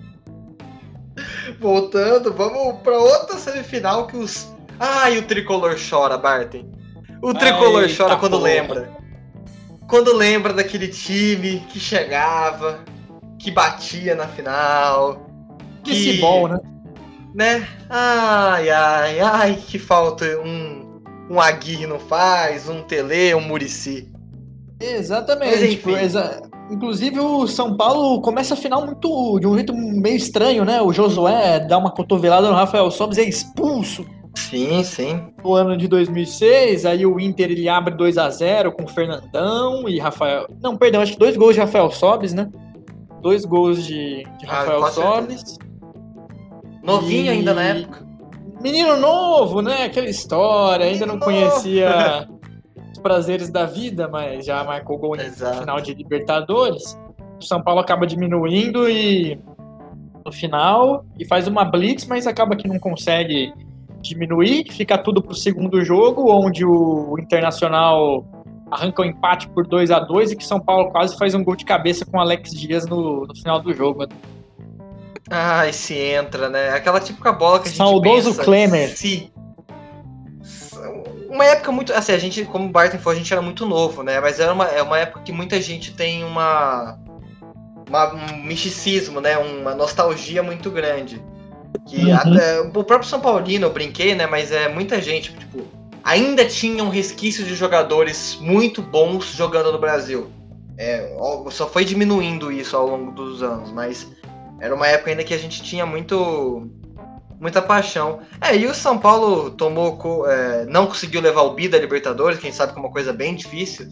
Voltando, 1.59 2.33
vamos 2.33 2.81
para 2.81 2.97
outra 2.97 3.37
semifinal 3.37 4.07
que 4.07 4.17
os. 4.17 4.53
Ai, 4.79 5.17
o 5.17 5.23
tricolor 5.23 5.75
chora, 5.77 6.17
Barton. 6.17 6.65
O 7.21 7.33
tricolor 7.33 7.83
Ai, 7.83 7.95
chora 7.95 8.09
tá 8.11 8.17
quando 8.17 8.37
porra. 8.37 8.43
lembra. 8.43 8.97
Quando 9.87 10.15
lembra 10.15 10.53
daquele 10.53 10.87
time 10.87 11.65
que 11.69 11.79
chegava, 11.79 12.79
que 13.39 13.49
batia 13.49 14.13
na 14.15 14.27
final. 14.27 15.25
Que, 15.83 15.91
que 15.91 16.21
bom, 16.21 16.47
né? 16.47 16.59
Né? 17.33 17.67
Ai, 17.89 18.69
ai, 18.69 19.19
ai, 19.19 19.55
que 19.55 19.79
falta 19.79 20.25
um, 20.39 21.01
um 21.29 21.39
Aguirre 21.39 21.87
não 21.87 21.99
faz, 21.99 22.67
um 22.67 22.83
Tele, 22.83 23.33
um 23.33 23.41
Murici. 23.41 24.11
Exatamente. 24.79 25.59
Mas, 25.59 25.69
tipo, 25.71 25.91
exa 25.91 26.41
Inclusive 26.69 27.19
o 27.19 27.47
São 27.47 27.75
Paulo 27.75 28.21
começa 28.21 28.53
a 28.53 28.57
final 28.57 28.85
muito 28.85 29.39
de 29.39 29.47
um 29.47 29.55
jeito 29.55 29.73
meio 29.73 30.17
estranho, 30.17 30.65
né? 30.65 30.81
O 30.81 30.91
Josué 30.91 31.59
dá 31.61 31.77
uma 31.77 31.91
cotovelada 31.91 32.49
no 32.49 32.55
Rafael 32.55 32.91
Sobis 32.91 33.17
e 33.17 33.21
é 33.21 33.29
expulso. 33.29 34.05
Sim, 34.35 34.83
sim. 34.83 35.21
No 35.43 35.53
ano 35.53 35.77
de 35.77 35.87
2006, 35.87 36.85
aí 36.85 37.05
o 37.05 37.19
Inter 37.19 37.51
ele 37.51 37.67
abre 37.67 37.95
2 37.95 38.17
a 38.17 38.29
0 38.29 38.71
com 38.71 38.83
o 38.83 38.87
Fernandão 38.87 39.87
e 39.87 39.97
Rafael. 39.97 40.45
Não, 40.61 40.77
perdão, 40.77 41.01
acho 41.01 41.13
que 41.13 41.19
dois 41.19 41.35
gols 41.35 41.55
de 41.55 41.61
Rafael 41.61 41.89
Sobis, 41.89 42.33
né? 42.33 42.49
Dois 43.21 43.45
gols 43.45 43.83
de, 43.83 44.23
de 44.37 44.45
ah, 44.45 44.59
Rafael 44.59 44.85
ah, 44.85 44.91
Sobis. 44.91 45.57
Novinho 46.83 47.25
e... 47.25 47.29
ainda 47.29 47.53
na 47.53 47.63
época. 47.63 48.05
Menino 48.61 48.97
novo, 48.97 49.61
né? 49.61 49.85
Aquela 49.85 50.09
história, 50.09 50.85
ainda 50.85 51.05
não 51.05 51.19
conhecia 51.19 52.27
prazeres 52.97 53.49
da 53.49 53.65
vida, 53.65 54.07
mas 54.07 54.45
já 54.45 54.63
marcou 54.63 54.97
gol 54.97 55.15
no 55.15 55.23
final 55.23 55.81
de 55.81 55.93
Libertadores. 55.93 56.97
O 57.39 57.43
São 57.43 57.61
Paulo 57.61 57.79
acaba 57.79 58.05
diminuindo 58.05 58.89
e 58.89 59.39
no 60.25 60.31
final 60.31 61.05
e 61.17 61.25
faz 61.25 61.47
uma 61.47 61.63
blitz, 61.63 62.05
mas 62.05 62.27
acaba 62.27 62.55
que 62.55 62.67
não 62.67 62.79
consegue 62.79 63.53
diminuir, 64.01 64.71
fica 64.71 64.97
tudo 64.97 65.21
pro 65.21 65.35
segundo 65.35 65.83
jogo, 65.83 66.31
onde 66.31 66.65
o 66.65 67.17
Internacional 67.19 68.25
arranca 68.69 69.01
o 69.01 69.05
um 69.05 69.07
empate 69.07 69.47
por 69.49 69.65
2 69.65 69.91
a 69.91 69.99
2 69.99 70.31
e 70.31 70.35
que 70.35 70.45
São 70.45 70.59
Paulo 70.59 70.91
quase 70.91 71.17
faz 71.17 71.33
um 71.33 71.43
gol 71.43 71.55
de 71.55 71.65
cabeça 71.65 72.05
com 72.05 72.17
o 72.17 72.19
Alex 72.19 72.51
Dias 72.51 72.85
no, 72.85 73.25
no 73.25 73.35
final 73.35 73.61
do 73.61 73.73
jogo. 73.73 74.05
Ah, 75.29 75.67
e 75.67 75.73
se 75.73 75.93
entra, 75.93 76.49
né? 76.49 76.69
Aquela 76.69 76.99
típica 76.99 77.31
bola 77.33 77.59
que 77.59 77.67
a 77.67 77.69
gente 77.69 77.77
Saudoso 77.77 78.29
pensa, 78.29 78.43
Klemer. 78.43 78.89
Se 78.89 79.31
uma 81.37 81.45
época 81.45 81.71
muito. 81.71 81.93
Assim, 81.93 82.11
a 82.11 82.17
gente, 82.17 82.43
como 82.45 82.65
o 82.65 82.69
Barton 82.69 82.97
falou, 82.97 83.13
a 83.13 83.17
gente 83.17 83.31
era 83.31 83.41
muito 83.41 83.65
novo, 83.65 84.03
né? 84.03 84.19
Mas 84.19 84.39
era 84.39 84.51
uma, 84.51 84.65
é 84.65 84.81
uma 84.81 84.99
época 84.99 85.21
que 85.21 85.31
muita 85.31 85.61
gente 85.61 85.93
tem 85.93 86.23
uma, 86.23 86.97
uma 87.87 88.13
um 88.13 88.43
misticismo, 88.43 89.21
né? 89.21 89.37
Uma 89.37 89.73
nostalgia 89.73 90.41
muito 90.43 90.69
grande. 90.71 91.21
Que 91.87 92.05
uhum. 92.05 92.15
até, 92.15 92.59
o 92.61 92.83
próprio 92.83 93.09
São 93.09 93.21
Paulino, 93.21 93.67
eu 93.67 93.73
brinquei, 93.73 94.15
né? 94.15 94.25
Mas 94.25 94.51
é 94.51 94.67
muita 94.67 95.01
gente, 95.01 95.33
tipo, 95.33 95.63
ainda 96.03 96.43
tinha 96.45 96.83
um 96.83 96.89
resquício 96.89 97.45
de 97.45 97.55
jogadores 97.55 98.37
muito 98.41 98.81
bons 98.81 99.25
jogando 99.33 99.71
no 99.71 99.79
Brasil. 99.79 100.29
É, 100.77 101.15
só 101.49 101.67
foi 101.67 101.85
diminuindo 101.85 102.51
isso 102.51 102.75
ao 102.75 102.87
longo 102.87 103.11
dos 103.11 103.41
anos, 103.41 103.71
mas 103.71 104.07
era 104.59 104.73
uma 104.75 104.87
época 104.87 105.09
ainda 105.09 105.23
que 105.23 105.33
a 105.33 105.37
gente 105.37 105.63
tinha 105.63 105.85
muito 105.85 106.69
muita 107.39 107.61
paixão. 107.61 108.19
É, 108.41 108.55
e 108.55 108.65
o 108.67 108.73
São 108.73 108.97
Paulo 108.97 109.51
tomou, 109.51 110.29
é, 110.29 110.65
não 110.65 110.87
conseguiu 110.87 111.21
levar 111.21 111.41
o 111.41 111.53
bi 111.53 111.67
da 111.67 111.77
Libertadores, 111.77 112.39
quem 112.39 112.51
sabe 112.51 112.73
que 112.73 112.79
é 112.79 112.81
uma 112.81 112.91
coisa 112.91 113.13
bem 113.13 113.35
difícil. 113.35 113.87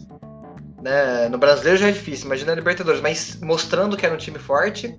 Né? 0.82 1.28
No 1.28 1.38
brasileiro 1.38 1.78
já 1.78 1.88
é 1.88 1.92
difícil, 1.92 2.26
imagina 2.26 2.52
a 2.52 2.54
Libertadores, 2.54 3.00
mas 3.00 3.38
mostrando 3.42 3.96
que 3.96 4.04
era 4.04 4.14
um 4.14 4.18
time 4.18 4.38
forte. 4.38 4.96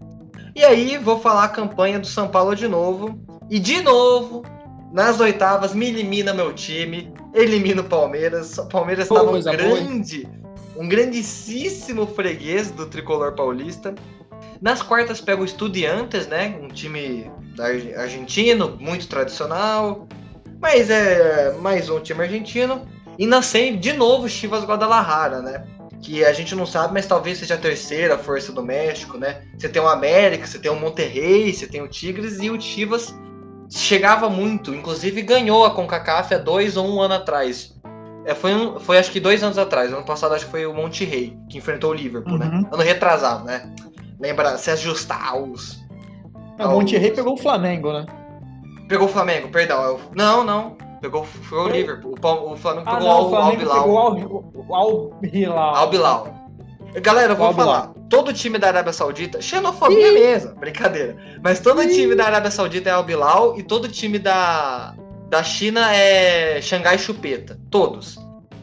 E 0.55 0.63
aí 0.63 0.97
vou 0.97 1.19
falar 1.19 1.43
a 1.43 1.49
campanha 1.49 1.99
do 1.99 2.07
São 2.07 2.27
Paulo 2.27 2.55
de 2.55 2.67
novo. 2.67 3.19
E 3.49 3.59
de 3.59 3.81
novo, 3.81 4.43
nas 4.91 5.19
oitavas, 5.19 5.73
me 5.73 5.87
elimina 5.87 6.33
meu 6.33 6.53
time, 6.53 7.13
elimina 7.33 7.81
o 7.81 7.85
Palmeiras. 7.85 8.57
O 8.57 8.67
Palmeiras 8.67 9.05
estava 9.05 9.31
um 9.31 9.41
grande, 9.41 10.27
um 10.75 10.87
grandíssimo 10.87 12.07
freguês 12.07 12.71
do 12.71 12.85
tricolor 12.85 13.33
paulista. 13.33 13.93
Nas 14.61 14.81
quartas 14.81 15.21
pega 15.21 15.41
o 15.41 15.45
Estudiantes, 15.45 16.27
né? 16.27 16.57
Um 16.61 16.67
time 16.67 17.29
argentino, 17.59 18.77
muito 18.79 19.07
tradicional. 19.07 20.07
Mas 20.59 20.89
é 20.89 21.53
mais 21.59 21.89
um 21.89 21.99
time 21.99 22.23
argentino. 22.23 22.87
E 23.17 23.25
na 23.25 23.41
semi, 23.41 23.77
de 23.77 23.93
novo, 23.93 24.29
Chivas 24.29 24.63
Guadalajara, 24.63 25.41
né? 25.41 25.65
Que 26.01 26.23
a 26.23 26.31
gente 26.31 26.53
não 26.53 26.65
sabe, 26.65 26.93
mas 26.93 27.07
talvez 27.07 27.39
seja 27.39 27.55
a 27.55 27.57
terceira 27.57 28.17
força 28.17 28.51
do 28.51 28.63
México, 28.63 29.17
né? 29.17 29.41
Você 29.57 29.67
tem 29.67 29.81
o 29.81 29.87
América, 29.87 30.45
você 30.45 30.59
tem 30.59 30.71
o 30.71 30.75
Monterrey, 30.75 31.53
você 31.53 31.67
tem 31.67 31.81
o 31.81 31.87
Tigres 31.87 32.39
e 32.39 32.49
o 32.49 32.59
Chivas 32.59 33.13
chegava 33.69 34.29
muito. 34.29 34.73
Inclusive 34.73 35.21
ganhou 35.21 35.65
a 35.65 35.71
CONCACAF 35.71 36.35
há 36.35 36.37
dois 36.37 36.77
ou 36.77 36.87
um 36.87 37.01
ano 37.01 37.15
atrás. 37.15 37.75
É, 38.25 38.35
foi, 38.35 38.53
um, 38.53 38.79
foi 38.79 38.97
acho 38.97 39.11
que 39.11 39.19
dois 39.19 39.41
anos 39.41 39.57
atrás. 39.57 39.91
Ano 39.91 40.05
passado 40.05 40.35
acho 40.35 40.45
que 40.45 40.51
foi 40.51 40.65
o 40.65 40.73
Monterrey 40.73 41.37
que 41.49 41.57
enfrentou 41.57 41.91
o 41.91 41.93
Liverpool, 41.93 42.37
né? 42.37 42.45
uhum. 42.45 42.61
né? 42.61 42.69
Ano 42.71 42.83
retrasado, 42.83 43.45
né? 43.45 43.73
Lembra, 44.19 44.57
se 44.57 44.69
ajustar 44.71 45.29
aos, 45.29 45.79
É, 46.57 46.65
o 46.65 46.71
Monterrey 46.71 47.11
pegou 47.11 47.33
o 47.33 47.37
Flamengo, 47.37 47.93
né? 47.93 48.05
Pegou 48.87 49.07
o 49.07 49.11
Flamengo, 49.11 49.49
perdão. 49.49 49.83
Eu... 49.83 49.99
Não, 50.15 50.43
não. 50.43 50.77
Pegou 51.01 51.23
foi 51.23 51.57
o 51.59 51.67
Liverpool. 51.67 52.15
O, 52.21 52.57
Flamengo 52.57 52.89
ah, 52.89 52.95
pegou 52.95 53.07
não, 53.07 53.21
o, 53.21 53.25
o 53.25 53.29
Flamengo 53.29 53.71
Al-Bilal. 53.71 54.15
pegou 54.15 54.51
o 54.53 54.75
Al-Hilal. 54.75 55.75
Al-Bilal. 55.75 56.37
Galera, 57.01 57.33
eu 57.33 57.37
vou 57.37 57.53
falar. 57.53 57.93
Todo 58.09 58.33
time 58.33 58.57
da 58.57 58.67
Arábia 58.67 58.93
Saudita, 58.93 59.41
xenofobia 59.41 60.13
mesmo, 60.13 60.55
brincadeira. 60.55 61.15
Mas 61.43 61.59
todo 61.59 61.83
Ih. 61.83 61.93
time 61.93 62.15
da 62.15 62.25
Arábia 62.25 62.49
Saudita 62.49 62.89
é 62.89 62.93
Al-Bilal 62.93 63.57
e 63.59 63.63
todo 63.63 63.89
time 63.89 64.17
da, 64.17 64.95
da 65.29 65.43
China 65.43 65.93
é 65.93 66.61
Xangai 66.61 66.97
Chupeta. 66.97 67.59
Todos. 67.69 68.15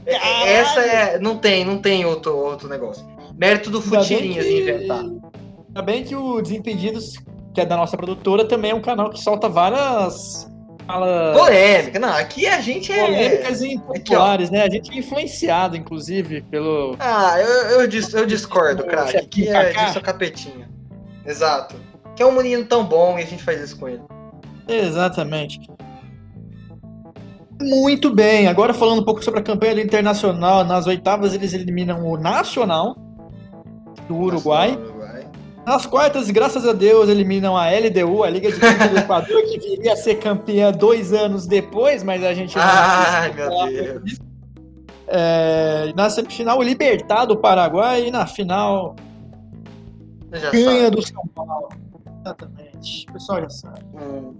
Caralho. 0.06 0.48
Essa 0.48 0.80
é. 0.80 1.18
Não 1.18 1.36
tem, 1.36 1.64
não 1.64 1.78
tem 1.78 2.04
outro, 2.04 2.34
outro 2.36 2.68
negócio. 2.68 3.06
Mérito 3.36 3.70
do 3.70 3.80
Futirinhas 3.80 4.46
que... 4.46 4.60
inventar. 4.60 5.00
Ainda 5.00 5.82
bem 5.82 6.04
que 6.04 6.14
o 6.14 6.40
Desimpedidos, 6.40 7.14
que 7.54 7.60
é 7.60 7.64
da 7.64 7.76
nossa 7.76 7.96
produtora, 7.96 8.44
também 8.44 8.72
é 8.72 8.74
um 8.74 8.82
canal 8.82 9.10
que 9.10 9.20
solta 9.20 9.48
várias. 9.48 10.50
Fala... 10.86 11.32
Polêmica, 11.34 11.98
não, 11.98 12.10
aqui 12.10 12.46
a 12.46 12.60
gente 12.60 12.92
é. 12.92 13.06
Polêmicas 13.06 13.62
impopulares, 13.62 14.50
né? 14.50 14.62
A 14.62 14.68
gente 14.68 14.92
é 14.92 14.98
influenciado, 14.98 15.76
inclusive, 15.76 16.42
pelo. 16.42 16.96
Ah, 16.98 17.40
eu, 17.40 17.80
eu, 17.80 17.90
eu 18.14 18.26
discordo, 18.26 18.84
craque. 18.84 19.16
Aqui 19.16 19.48
é 19.48 19.72
disso 19.72 20.00
capetinha. 20.02 20.68
Exato. 21.24 21.76
Que 22.14 22.22
é 22.22 22.26
um 22.26 22.32
menino 22.32 22.64
tão 22.66 22.84
bom 22.84 23.18
e 23.18 23.22
a 23.22 23.26
gente 23.26 23.42
faz 23.42 23.60
isso 23.60 23.78
com 23.78 23.88
ele. 23.88 24.02
Exatamente. 24.68 25.60
Muito 27.60 28.10
bem, 28.12 28.48
agora 28.48 28.74
falando 28.74 29.00
um 29.00 29.04
pouco 29.04 29.24
sobre 29.24 29.40
a 29.40 29.42
campanha 29.42 29.76
do 29.76 29.80
Internacional, 29.80 30.64
nas 30.64 30.86
oitavas 30.86 31.34
eles 31.34 31.54
eliminam 31.54 32.04
o 32.04 32.18
Nacional 32.18 32.96
do 34.08 34.16
Uruguai. 34.16 34.70
Nacional, 34.70 34.88
Uruguai. 34.88 34.93
Nas 35.66 35.86
quartas, 35.86 36.30
graças 36.30 36.66
a 36.66 36.72
Deus, 36.72 37.08
eliminam 37.08 37.56
a 37.56 37.70
LDU, 37.70 38.22
a 38.22 38.28
Liga 38.28 38.52
de 38.52 38.60
Quinto 38.60 38.88
do 38.88 38.98
Equador, 38.98 39.42
que 39.44 39.58
viria 39.58 39.94
a 39.94 39.96
ser 39.96 40.16
campeã 40.16 40.70
dois 40.70 41.12
anos 41.12 41.46
depois, 41.46 42.02
mas 42.02 42.22
a 42.22 42.34
gente 42.34 42.54
Ai, 42.58 43.32
meu 43.32 43.48
Deus. 43.48 44.18
É, 45.06 45.92
na 45.96 46.10
semifinal, 46.10 46.58
o 46.58 46.62
Libertar 46.62 47.24
do 47.24 47.36
Paraguai 47.36 48.08
e 48.08 48.10
na 48.10 48.26
final 48.26 48.94
ganha 50.52 50.90
do 50.90 51.00
São 51.00 51.26
Paulo. 51.34 51.68
Exatamente. 52.20 53.06
O 53.08 53.12
pessoal 53.12 53.40
já 53.42 53.50
sabe. 53.50 53.80
Hum. 53.94 54.34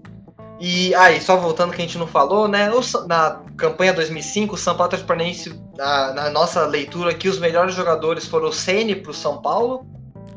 E 0.59 0.93
aí, 0.95 1.19
só 1.19 1.37
voltando 1.37 1.71
que 1.71 1.81
a 1.81 1.85
gente 1.85 1.97
não 1.97 2.07
falou, 2.07 2.47
né? 2.47 2.69
Na 3.07 3.41
campanha 3.57 3.93
2005, 3.93 4.55
o 4.55 4.57
São 4.57 4.75
Paulo 4.75 4.89
Transparente, 4.89 5.53
na, 5.75 6.13
na 6.13 6.29
nossa 6.29 6.65
leitura 6.65 7.11
aqui, 7.11 7.27
os 7.27 7.39
melhores 7.39 7.75
jogadores 7.75 8.25
foram 8.25 8.49
o 8.49 8.53
Ceni 8.53 8.95
para 8.95 9.11
o 9.11 9.13
São 9.13 9.41
Paulo 9.41 9.85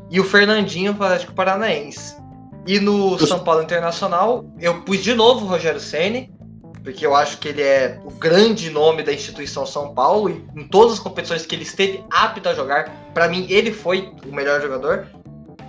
e 0.09 0.19
o 0.19 0.23
Fernandinho 0.23 0.93
para 0.93 1.03
o 1.03 1.05
Atlético 1.07 1.33
Paranaense. 1.33 2.15
E 2.65 2.79
no 2.79 3.17
São 3.25 3.39
Paulo 3.39 3.63
Internacional, 3.63 4.45
eu 4.59 4.81
pus 4.81 5.03
de 5.03 5.13
novo 5.13 5.45
o 5.45 5.47
Rogério 5.47 5.79
Ceni, 5.79 6.31
porque 6.83 7.05
eu 7.05 7.15
acho 7.15 7.37
que 7.37 7.47
ele 7.47 7.61
é 7.61 7.99
o 8.03 8.11
grande 8.11 8.69
nome 8.69 9.03
da 9.03 9.13
instituição 9.13 9.65
São 9.65 9.93
Paulo 9.93 10.29
e 10.29 10.45
em 10.59 10.67
todas 10.67 10.93
as 10.93 10.99
competições 10.99 11.45
que 11.45 11.55
ele 11.55 11.63
esteve 11.63 12.03
apto 12.09 12.47
a 12.47 12.53
jogar, 12.53 13.11
para 13.13 13.27
mim 13.27 13.45
ele 13.49 13.71
foi 13.71 14.11
o 14.25 14.33
melhor 14.33 14.61
jogador. 14.61 15.07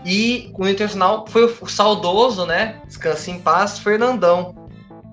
E 0.05 0.51
o 0.59 0.67
Internacional 0.67 1.27
foi 1.29 1.45
o 1.45 1.67
saudoso, 1.67 2.47
né? 2.47 2.81
Descanse 2.87 3.31
em 3.31 3.39
paz, 3.39 3.79
Fernandão, 3.79 4.55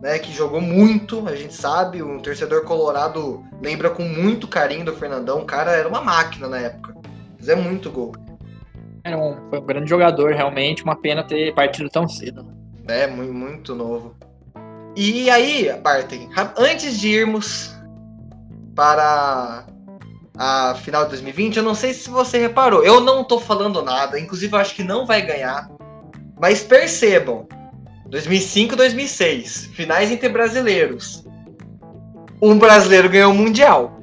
né? 0.02 0.18
Que 0.18 0.32
jogou 0.32 0.62
muito, 0.62 1.28
a 1.28 1.36
gente 1.36 1.54
sabe. 1.54 2.02
Um 2.02 2.20
torcedor 2.20 2.64
colorado 2.64 3.44
lembra 3.62 3.90
com 3.90 4.04
muito 4.04 4.48
carinho 4.48 4.86
do 4.86 4.94
Fernandão. 4.94 5.40
O 5.42 5.46
cara 5.46 5.72
era 5.72 5.90
uma 5.90 6.02
máquina 6.02 6.48
na 6.48 6.60
época. 6.60 6.96
Fazia 7.38 7.58
muito 7.58 7.92
gol. 7.92 8.14
Era 9.08 9.18
um, 9.18 9.38
foi 9.50 9.60
um 9.60 9.66
grande 9.66 9.90
jogador, 9.90 10.34
realmente. 10.34 10.84
Uma 10.84 10.96
pena 10.96 11.24
ter 11.24 11.54
partido 11.54 11.90
tão 11.90 12.10
cedo. 12.10 12.46
É, 12.88 13.08
muito, 13.08 13.34
muito 13.34 13.74
novo. 13.74 14.16
E 14.96 15.30
aí, 15.30 15.72
Barton, 15.82 16.30
antes 16.58 17.00
de 17.00 17.10
irmos 17.10 17.74
para 18.76 19.66
a 20.38 20.76
final 20.76 21.04
de 21.04 21.10
2020, 21.10 21.58
eu 21.58 21.64
não 21.64 21.74
sei 21.74 21.94
se 21.94 22.10
você 22.10 22.38
reparou, 22.38 22.84
eu 22.84 23.00
não 23.00 23.24
tô 23.24 23.40
falando 23.40 23.82
nada, 23.82 24.20
inclusive 24.20 24.54
eu 24.54 24.60
acho 24.60 24.76
que 24.76 24.84
não 24.84 25.06
vai 25.06 25.22
ganhar. 25.22 25.70
Mas 26.40 26.64
percebam, 26.64 27.48
2005 28.08 28.74
e 28.74 28.78
2006, 28.78 29.70
finais 29.74 30.12
entre 30.12 30.30
brasileiros. 30.30 31.26
Um 32.42 32.58
brasileiro 32.58 33.10
ganhou 33.10 33.32
o 33.32 33.36
Mundial. 33.36 33.97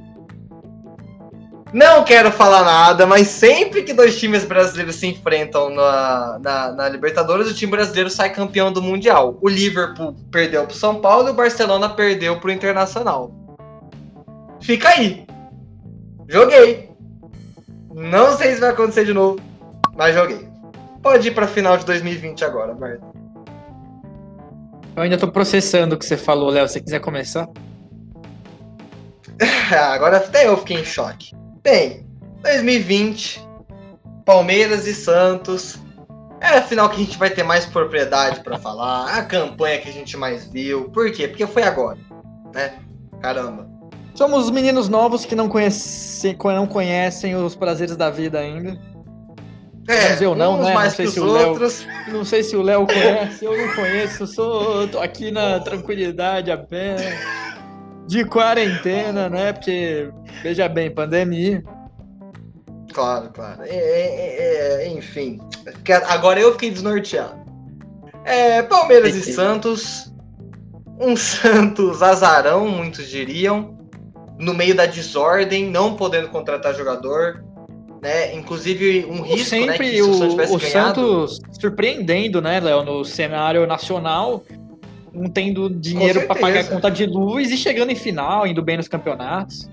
Não 1.75 2.05
quero 2.05 2.31
falar 2.31 2.63
nada, 2.63 3.05
mas 3.05 3.27
sempre 3.27 3.83
que 3.83 3.93
dois 3.93 4.17
times 4.17 4.45
brasileiros 4.45 4.95
se 4.95 5.09
enfrentam 5.09 5.71
na, 5.71 6.39
na, 6.39 6.71
na 6.71 6.89
Libertadores, 6.89 7.51
o 7.51 7.55
time 7.55 7.73
brasileiro 7.73 8.09
sai 8.09 8.33
campeão 8.33 8.73
do 8.73 8.81
Mundial. 8.81 9.37
O 9.41 9.49
Liverpool 9.49 10.15
perdeu 10.31 10.65
pro 10.69 10.77
São 10.77 11.01
Paulo 11.01 11.27
e 11.27 11.31
o 11.33 11.35
Barcelona 11.35 11.89
perdeu 11.89 12.39
pro 12.39 12.53
Internacional. 12.53 13.35
Fica 14.61 14.89
aí. 14.91 15.27
Joguei. 16.29 16.91
Não 17.93 18.37
sei 18.37 18.55
se 18.55 18.61
vai 18.61 18.71
acontecer 18.71 19.05
de 19.05 19.13
novo, 19.13 19.41
mas 19.97 20.15
joguei. 20.15 20.49
Pode 21.03 21.27
ir 21.27 21.35
pra 21.35 21.49
final 21.49 21.77
de 21.77 21.85
2020 21.87 22.45
agora, 22.45 22.73
Marta. 22.73 23.05
Eu 24.95 25.03
ainda 25.03 25.19
tô 25.19 25.27
processando 25.27 25.97
o 25.97 25.99
que 25.99 26.07
você 26.07 26.17
falou, 26.17 26.51
Léo. 26.51 26.69
Se 26.69 26.75
você 26.75 26.81
quiser 26.81 27.01
começar. 27.01 27.49
agora 29.93 30.19
até 30.19 30.47
eu 30.47 30.57
fiquei 30.57 30.77
em 30.77 30.85
choque. 30.85 31.35
Bem, 31.65 32.05
2020, 32.43 33.43
Palmeiras 34.27 34.87
e 34.87 34.95
Santos. 34.95 35.79
É 36.39 36.59
a 36.59 36.63
final 36.63 36.91
que 36.91 36.97
a 36.97 36.99
gente 36.99 37.17
vai 37.17 37.31
ter 37.31 37.43
mais 37.43 37.65
propriedade 37.65 38.41
para 38.41 38.59
falar, 38.59 39.07
a 39.07 39.25
campanha 39.25 39.79
que 39.79 39.89
a 39.89 39.93
gente 39.93 40.15
mais 40.15 40.47
viu. 40.47 40.91
Por 40.91 41.11
quê? 41.11 41.27
Porque 41.27 41.47
foi 41.47 41.63
agora, 41.63 41.97
né? 42.55 42.75
Caramba. 43.23 43.67
Somos 44.15 44.51
meninos 44.51 44.91
novos 44.91 45.25
que 45.25 45.35
não, 45.35 45.49
conhece, 45.49 46.37
não 46.45 46.67
conhecem 46.67 47.35
os 47.35 47.57
prazeres 47.57 47.97
da 47.97 48.11
vida 48.11 48.41
ainda. 48.41 48.79
É, 49.89 50.23
eu 50.23 50.35
não, 50.35 50.61
né? 50.61 50.75
não 50.75 50.91
sei 50.91 51.07
se 51.07 51.19
o 51.19 51.33
Léo. 51.33 51.59
Não 52.09 52.25
sei 52.27 52.43
se 52.43 52.57
o 52.57 52.63
Léo 52.63 52.87
conhece, 52.87 53.43
eu 53.43 53.57
não 53.57 53.75
conheço, 53.75 54.27
sou 54.27 54.87
tô 54.89 54.99
aqui 54.99 55.31
na 55.31 55.61
tranquilidade 55.61 56.51
apenas. 56.51 57.03
De 58.07 58.23
quarentena, 58.23 59.31
né? 59.31 59.55
Porque, 59.55 60.11
veja 60.45 60.69
bem, 60.69 60.91
pandemia. 60.91 61.65
Claro, 62.93 63.31
claro. 63.33 63.63
É, 63.63 63.75
é, 63.75 64.85
é, 64.85 64.89
enfim. 64.89 65.41
Agora 66.07 66.39
eu 66.39 66.53
fiquei 66.53 66.71
desnorteado. 66.71 67.43
É, 68.27 68.63
Palmeiras 68.63 69.15
e 69.17 69.33
Santos. 69.33 70.13
Um 71.01 71.17
Santos 71.17 72.03
azarão, 72.03 72.69
muitos 72.69 73.09
diriam 73.09 73.77
no 74.39 74.53
meio 74.53 74.77
da 74.77 74.85
desordem, 74.85 75.69
não 75.71 75.97
podendo 75.97 76.29
contratar 76.29 76.75
jogador, 76.75 77.43
né? 78.03 78.35
Inclusive 78.35 79.07
um 79.07 79.23
risco, 79.23 79.49
sempre 79.49 79.87
né? 79.87 79.95
Que 79.95 80.03
o, 80.03 80.11
o, 80.11 80.57
o 80.57 80.61
Santos 80.61 81.41
surpreendendo, 81.59 82.43
né, 82.43 82.61
Léo, 82.61 82.85
no 82.85 83.05
cenário 83.05 83.67
nacional, 83.67 84.45
não 85.13 85.29
tendo 85.29 85.71
dinheiro 85.71 86.27
para 86.27 86.39
pagar 86.39 86.61
a 86.61 86.65
conta 86.65 86.91
de 86.91 87.07
luz 87.07 87.51
e 87.51 87.57
chegando 87.57 87.91
em 87.91 87.97
final, 87.97 88.47
indo 88.47 88.63
bem 88.63 88.77
nos 88.77 88.89
campeonatos. 88.89 89.69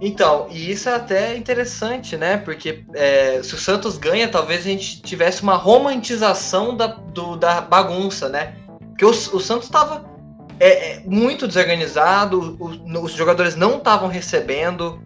Então, 0.00 0.48
e 0.50 0.70
isso 0.70 0.88
é 0.88 0.94
até 0.94 1.36
interessante, 1.36 2.16
né? 2.16 2.36
Porque 2.36 2.84
é, 2.94 3.40
se 3.42 3.54
o 3.54 3.58
Santos 3.58 3.96
ganha, 3.96 4.28
talvez 4.28 4.60
a 4.60 4.68
gente 4.68 5.00
tivesse 5.02 5.42
uma 5.42 5.54
romantização 5.54 6.76
da, 6.76 6.88
do, 6.88 7.36
da 7.36 7.60
bagunça, 7.60 8.28
né? 8.28 8.56
Porque 8.90 9.04
o, 9.04 9.10
o 9.10 9.40
Santos 9.40 9.64
estava 9.64 10.04
é, 10.58 10.92
é 10.92 11.02
muito 11.04 11.46
desorganizado, 11.46 12.56
os, 12.60 12.78
os 13.02 13.12
jogadores 13.12 13.56
não 13.56 13.78
estavam 13.78 14.08
recebendo 14.08 15.00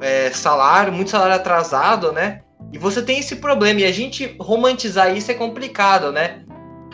é, 0.00 0.30
salário, 0.30 0.92
muito 0.92 1.10
salário 1.10 1.36
atrasado, 1.36 2.12
né? 2.12 2.42
E 2.72 2.78
você 2.78 3.02
tem 3.02 3.18
esse 3.18 3.36
problema, 3.36 3.80
e 3.80 3.84
a 3.84 3.92
gente 3.92 4.36
romantizar 4.40 5.14
isso 5.14 5.30
é 5.30 5.34
complicado, 5.34 6.10
né? 6.10 6.42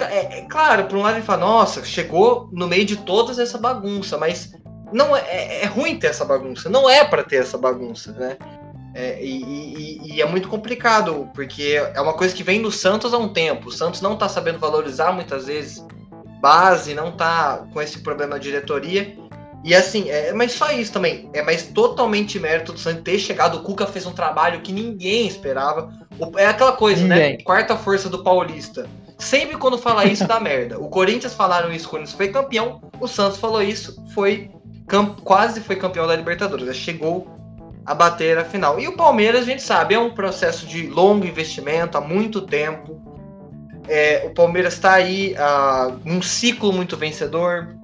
É, 0.01 0.39
é 0.39 0.43
claro, 0.43 0.85
por 0.85 0.97
um 0.97 1.03
lado 1.03 1.17
ele 1.17 1.25
fala, 1.25 1.41
nossa, 1.41 1.85
chegou 1.85 2.49
no 2.53 2.69
meio 2.69 2.85
de 2.85 2.97
toda 2.97 3.41
essa 3.41 3.59
bagunça, 3.59 4.17
mas 4.17 4.53
não 4.93 5.17
é, 5.17 5.21
é, 5.21 5.63
é 5.63 5.67
ruim 5.67 5.99
ter 5.99 6.09
essa 6.09 6.25
bagunça, 6.25 6.69
não 6.69 6.89
é 6.89 7.05
para 7.05 7.23
ter 7.23 7.37
essa 7.37 7.59
bagunça, 7.59 8.13
né? 8.13 8.37
É, 8.95 9.23
e, 9.23 9.45
e, 9.45 10.15
e, 10.15 10.23
é 10.23 10.27
muito 10.27 10.49
complicado, 10.49 11.29
porque 11.35 11.81
é 11.95 12.01
uma 12.01 12.15
coisa 12.15 12.35
que 12.35 12.43
vem 12.43 12.61
do 12.61 12.73
Santos 12.73 13.15
há 13.15 13.19
um 13.19 13.29
tempo. 13.29 13.69
O 13.69 13.73
Santos 13.73 14.01
não 14.01 14.15
está 14.15 14.29
sabendo 14.29 14.59
valorizar 14.59 15.13
muitas 15.13 15.47
vezes 15.47 15.85
base, 16.41 16.95
não 16.95 17.13
tá 17.13 17.67
com 17.73 17.81
esse 17.81 18.01
problema 18.01 18.35
na 18.35 18.39
diretoria. 18.39 19.15
E 19.65 19.75
assim, 19.75 20.09
é, 20.09 20.33
mas 20.33 20.53
só 20.53 20.71
isso 20.73 20.93
também. 20.93 21.29
É 21.33 21.43
mais 21.43 21.65
totalmente 21.65 22.39
mérito 22.39 22.73
do 22.73 22.79
Santos 22.79 23.03
ter 23.03 23.19
chegado. 23.19 23.59
O 23.59 23.63
Cuca 23.63 23.87
fez 23.87 24.07
um 24.07 24.13
trabalho 24.13 24.63
que 24.63 24.73
ninguém 24.73 25.27
esperava. 25.27 25.93
É 26.37 26.47
aquela 26.47 26.73
coisa, 26.73 27.05
né? 27.05 27.15
ninguém. 27.15 27.37
né? 27.39 27.45
Quarta 27.45 27.77
força 27.77 28.09
do 28.09 28.23
Paulista. 28.23 28.89
Sempre 29.19 29.57
quando 29.57 29.77
fala 29.77 30.05
isso 30.05 30.27
dá 30.27 30.39
merda. 30.39 30.79
O 30.79 30.89
Corinthians 30.89 31.35
falaram 31.35 31.73
isso 31.73 31.89
quando 31.89 32.07
foi 32.09 32.29
campeão. 32.29 32.81
O 33.01 33.09
Santos 33.09 33.39
falou 33.39 33.63
isso, 33.63 34.01
foi 34.15 34.51
quase 35.23 35.61
foi 35.61 35.77
campeão 35.77 36.07
da 36.07 36.17
Libertadores. 36.17 36.75
Chegou 36.77 37.27
a 37.85 37.95
bater 37.95 38.37
a 38.37 38.45
final. 38.45 38.79
E 38.79 38.87
o 38.87 38.97
Palmeiras, 38.97 39.43
a 39.43 39.47
gente 39.47 39.63
sabe, 39.63 39.95
é 39.95 39.99
um 39.99 40.11
processo 40.11 40.67
de 40.67 40.87
longo 40.89 41.25
investimento, 41.27 41.97
há 41.97 42.01
muito 42.01 42.43
tempo. 42.43 43.01
é, 43.89 44.27
o 44.27 44.35
Palmeiras 44.35 44.75
está 44.75 44.93
aí 44.93 45.35
uh, 45.35 45.99
num 46.05 46.21
ciclo 46.21 46.71
muito 46.71 46.97
vencedor, 46.97 47.79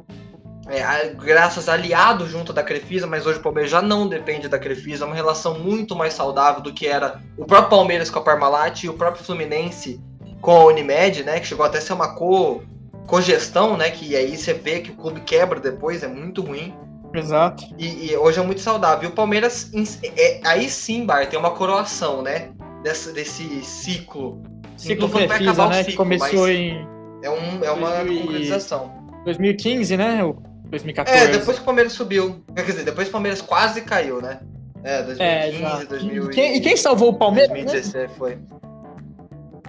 é, 0.67 1.09
graças 1.15 1.69
aliado 1.69 2.27
junto 2.27 2.53
da 2.53 2.63
Crefisa, 2.63 3.07
mas 3.07 3.27
hoje 3.27 3.39
o 3.39 3.43
Palmeiras 3.43 3.71
já 3.71 3.83
não 3.83 4.07
depende 4.07 4.49
da 4.49 4.59
Crefisa, 4.59 5.05
é 5.05 5.07
uma 5.07 5.15
relação 5.15 5.59
muito 5.59 5.95
mais 5.95 6.15
saudável 6.15 6.63
do 6.63 6.73
que 6.73 6.87
era 6.87 7.21
o 7.37 7.45
próprio 7.45 7.71
Palmeiras 7.71 8.11
com 8.11 8.19
a 8.19 8.23
Parmalat 8.23 8.85
e 8.85 8.89
o 8.89 8.95
próprio 8.95 9.25
Fluminense 9.25 10.01
com 10.41 10.53
a 10.53 10.65
Unimed, 10.67 11.25
né, 11.25 11.41
que 11.41 11.47
chegou 11.47 11.65
até 11.65 11.79
a 11.79 11.81
ser 11.81 11.93
uma 11.93 12.15
co 12.15 12.63
cogestão, 13.07 13.77
né, 13.77 13.91
que 13.91 14.17
aí 14.17 14.37
você 14.37 14.55
vê 14.55 14.81
que 14.81 14.91
o 14.91 14.95
clube 14.95 15.21
quebra 15.21 15.61
depois, 15.61 16.03
é 16.03 16.09
muito 16.09 16.43
ruim. 16.43 16.75
Exato. 17.15 17.65
E, 17.79 18.11
e 18.11 18.17
hoje 18.17 18.41
é 18.41 18.43
muito 18.43 18.61
saudável. 18.61 19.09
E 19.09 19.13
o 19.13 19.15
Palmeiras, 19.15 19.71
é, 20.17 20.41
aí 20.45 20.69
sim, 20.69 21.07
Bar, 21.07 21.29
tem 21.29 21.39
uma 21.39 21.51
coroação, 21.51 22.23
né, 22.23 22.51
desse, 22.83 23.13
desse 23.13 23.65
ciclo. 23.65 24.43
Ciclo 24.77 25.09
Crefisa, 25.09 25.69
né, 25.69 25.77
ciclo, 25.77 25.91
que 25.91 25.97
começou 25.97 26.49
em... 26.49 26.87
É, 27.23 27.31
um, 27.31 27.65
é 27.65 27.71
uma 27.71 27.91
concretização. 28.05 28.93
2015, 29.25 29.97
né, 29.97 30.21
2014. 30.69 31.19
É, 31.19 31.29
depois 31.29 31.57
que 31.57 31.63
o 31.63 31.65
Palmeiras 31.65 31.93
subiu. 31.93 32.45
Quer 32.55 32.65
dizer, 32.65 32.85
depois 32.85 33.07
que 33.07 33.11
o 33.11 33.13
Palmeiras 33.13 33.41
quase 33.41 33.81
caiu, 33.83 34.21
né? 34.21 34.41
É, 34.83 35.03
2015, 35.03 35.83
é, 35.83 35.87
2000 35.87 36.25
e 36.25 36.35
quem, 36.35 36.57
e 36.57 36.61
quem 36.61 36.77
salvou 36.77 37.11
o 37.11 37.15
Palmeiras? 37.15 37.51
2016 37.51 37.95
né? 37.95 38.11
foi. 38.19 38.39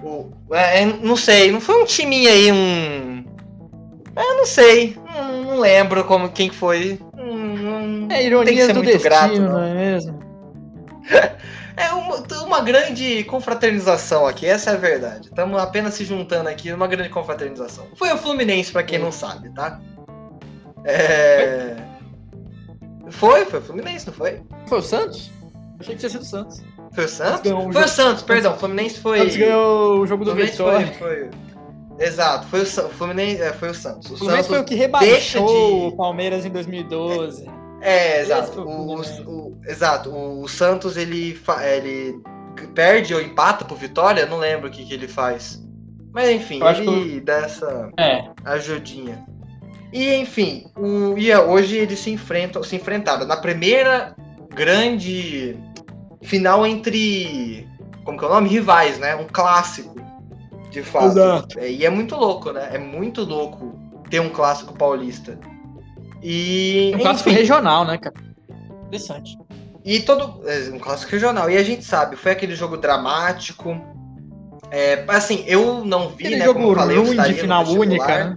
O, 0.02 0.30
é, 0.52 0.82
é, 0.82 0.84
não 0.84 1.16
sei, 1.16 1.50
não 1.50 1.60
foi 1.60 1.82
um 1.82 1.86
time 1.86 2.28
aí, 2.28 2.52
um. 2.52 3.24
É, 4.14 4.34
não 4.34 4.44
sei. 4.44 4.96
Não, 5.14 5.42
não 5.42 5.60
lembro 5.60 6.04
como 6.04 6.28
quem 6.28 6.50
foi. 6.50 6.98
É 8.10 8.24
ironia 8.24 8.72
do 8.72 8.82
destino, 8.82 9.02
grato, 9.02 9.40
não. 9.40 9.52
não 9.52 9.62
é 9.62 9.74
mesmo? 9.74 10.18
É 11.78 11.92
uma, 11.92 12.16
uma, 12.42 12.60
grande 12.62 13.22
confraternização 13.24 14.26
aqui, 14.26 14.46
essa 14.46 14.70
é 14.70 14.72
a 14.72 14.76
verdade. 14.78 15.28
Estamos 15.28 15.60
apenas 15.60 15.92
se 15.92 16.06
juntando 16.06 16.48
aqui 16.48 16.70
numa 16.70 16.86
grande 16.86 17.10
confraternização. 17.10 17.86
Foi 17.96 18.10
o 18.10 18.16
Fluminense, 18.16 18.72
para 18.72 18.82
quem 18.82 18.98
não 18.98 19.12
sabe, 19.12 19.50
tá? 19.50 19.78
É... 20.86 21.76
Foi, 23.10 23.44
foi 23.44 23.58
o 23.58 23.62
Fluminense, 23.62 24.06
não 24.06 24.14
foi? 24.14 24.40
Foi 24.66 24.78
o 24.78 24.82
Santos? 24.82 25.30
Achei 25.78 25.94
que 25.94 26.00
tinha 26.00 26.08
sido 26.08 26.22
o 26.22 26.24
Santos. 26.24 26.62
Foi 26.92 27.04
o 27.04 27.08
Santos? 27.08 27.40
Foi 27.42 27.50
jogo... 27.50 27.78
o 27.78 27.88
Santos, 27.88 28.22
perdão. 28.22 28.54
O 28.54 28.58
Fluminense 28.58 28.98
foi. 28.98 29.18
Santos 29.18 29.36
ganhou 29.36 30.00
o 30.00 30.06
jogo 30.06 30.24
do 30.24 30.34
Vitória. 30.34 30.86
Foi, 30.98 31.28
foi... 31.28 31.30
Exato, 31.98 32.46
foi 32.46 32.62
o, 32.62 32.66
Fluminense, 32.66 33.42
é, 33.42 33.52
foi 33.52 33.70
o 33.70 33.74
Santos. 33.74 34.10
O 34.10 34.16
Fluminense 34.16 34.48
foi 34.48 34.60
o 34.60 34.64
que 34.64 34.74
rebaixou 34.74 35.46
de... 35.46 35.94
o 35.94 35.96
Palmeiras 35.96 36.46
em 36.46 36.50
2012. 36.50 37.46
É, 37.46 37.65
é 37.80 38.20
exato. 38.20 38.62
O, 38.62 39.00
o, 39.00 39.60
exato. 39.66 40.10
O, 40.10 40.48
Santos 40.48 40.96
ele, 40.96 41.38
ele 41.62 42.20
perde 42.74 43.14
ou 43.14 43.20
empata 43.20 43.64
pro 43.64 43.76
Vitória, 43.76 44.26
não 44.26 44.38
lembro 44.38 44.68
o 44.68 44.70
que, 44.70 44.84
que 44.84 44.94
ele 44.94 45.08
faz. 45.08 45.62
Mas 46.12 46.30
enfim, 46.30 46.60
ele 46.64 47.14
que... 47.14 47.20
dá 47.20 47.38
essa 47.38 47.90
é. 47.98 48.24
ajudinha. 48.44 49.24
E 49.92 50.14
enfim, 50.14 50.66
o, 50.76 51.16
e 51.16 51.34
hoje 51.34 51.76
eles 51.76 51.98
se 51.98 52.10
enfrentam, 52.10 52.62
se 52.62 52.76
enfrentaram 52.76 53.26
na 53.26 53.36
primeira 53.36 54.16
grande 54.54 55.56
final 56.22 56.66
entre, 56.66 57.68
como 58.04 58.18
que 58.18 58.24
é 58.24 58.28
o 58.28 58.30
nome, 58.30 58.48
rivais, 58.48 58.98
né? 58.98 59.14
Um 59.14 59.26
clássico, 59.26 59.94
de 60.70 60.82
fato. 60.82 61.06
Exato. 61.06 61.58
É, 61.58 61.70
e 61.70 61.84
é 61.84 61.90
muito 61.90 62.16
louco, 62.16 62.52
né? 62.52 62.70
É 62.72 62.78
muito 62.78 63.22
louco 63.22 63.78
ter 64.10 64.20
um 64.20 64.30
clássico 64.30 64.74
paulista. 64.74 65.38
E 66.28 66.92
um 66.96 66.98
clássico 66.98 67.30
regional, 67.30 67.84
né, 67.84 67.98
cara? 67.98 68.16
Interessante. 68.88 69.38
E 69.84 70.00
todo 70.00 70.42
é, 70.44 70.70
um 70.74 70.78
clássico 70.80 71.12
regional. 71.12 71.48
E 71.48 71.56
a 71.56 71.62
gente 71.62 71.84
sabe, 71.84 72.16
foi 72.16 72.32
aquele 72.32 72.56
jogo 72.56 72.76
dramático. 72.76 73.80
É, 74.72 75.04
assim, 75.06 75.44
eu 75.46 75.84
não 75.84 76.08
vi, 76.08 76.24
aquele 76.24 76.40
né? 76.40 76.44
Jogo 76.44 76.60
como 76.60 76.74
falei, 76.74 76.96
ruim 76.96 77.16
de 77.16 77.34
final 77.34 77.64
única, 77.68 78.06
né? 78.06 78.36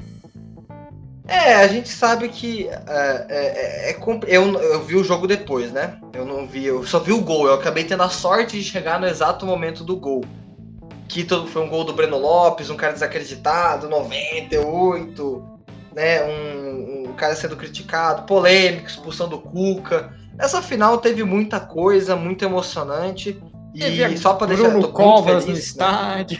É, 1.28 1.56
a 1.56 1.68
gente 1.68 1.90
sabe 1.90 2.30
que 2.30 2.68
é, 2.68 3.26
é, 3.28 3.92
é, 3.92 3.98
eu, 4.28 4.54
eu 4.54 4.84
vi 4.84 4.96
o 4.96 5.04
jogo 5.04 5.26
depois, 5.26 5.72
né? 5.72 6.00
Eu 6.14 6.26
não 6.26 6.46
vi, 6.46 6.66
eu 6.66 6.86
só 6.86 7.00
vi 7.00 7.12
o 7.12 7.22
gol. 7.22 7.48
Eu 7.48 7.56
acabei 7.56 7.86
tendo 7.86 8.04
a 8.04 8.10
sorte 8.10 8.56
de 8.56 8.64
chegar 8.64 9.00
no 9.00 9.08
exato 9.08 9.48
momento 9.48 9.84
do 9.84 9.96
gol. 9.96 10.24
Que 11.08 11.26
foi 11.48 11.64
um 11.64 11.70
gol 11.70 11.84
do 11.84 11.94
Breno 11.94 12.20
Lopes, 12.20 12.70
um 12.70 12.76
cara 12.76 12.94
desacreditado, 12.94 13.90
98, 13.90 15.44
né? 15.96 16.24
Um, 16.24 16.99
um 16.99 16.99
cara 17.20 17.36
sendo 17.36 17.56
criticado, 17.56 18.24
polêmico, 18.24 18.88
expulsão 18.88 19.28
do 19.28 19.40
Cuca. 19.40 20.14
Essa 20.38 20.62
final 20.62 20.98
teve 20.98 21.24
muita 21.24 21.60
coisa, 21.60 22.16
muito 22.16 22.44
emocionante. 22.44 23.42
E 23.76 24.18
só 24.18 24.34
para 24.34 24.48
deixar 24.48 24.70
Bruno 24.70 24.92
Covas 24.92 25.44
feliz, 25.44 25.46
no 25.46 25.54
né? 25.54 25.60
estádio 25.60 26.40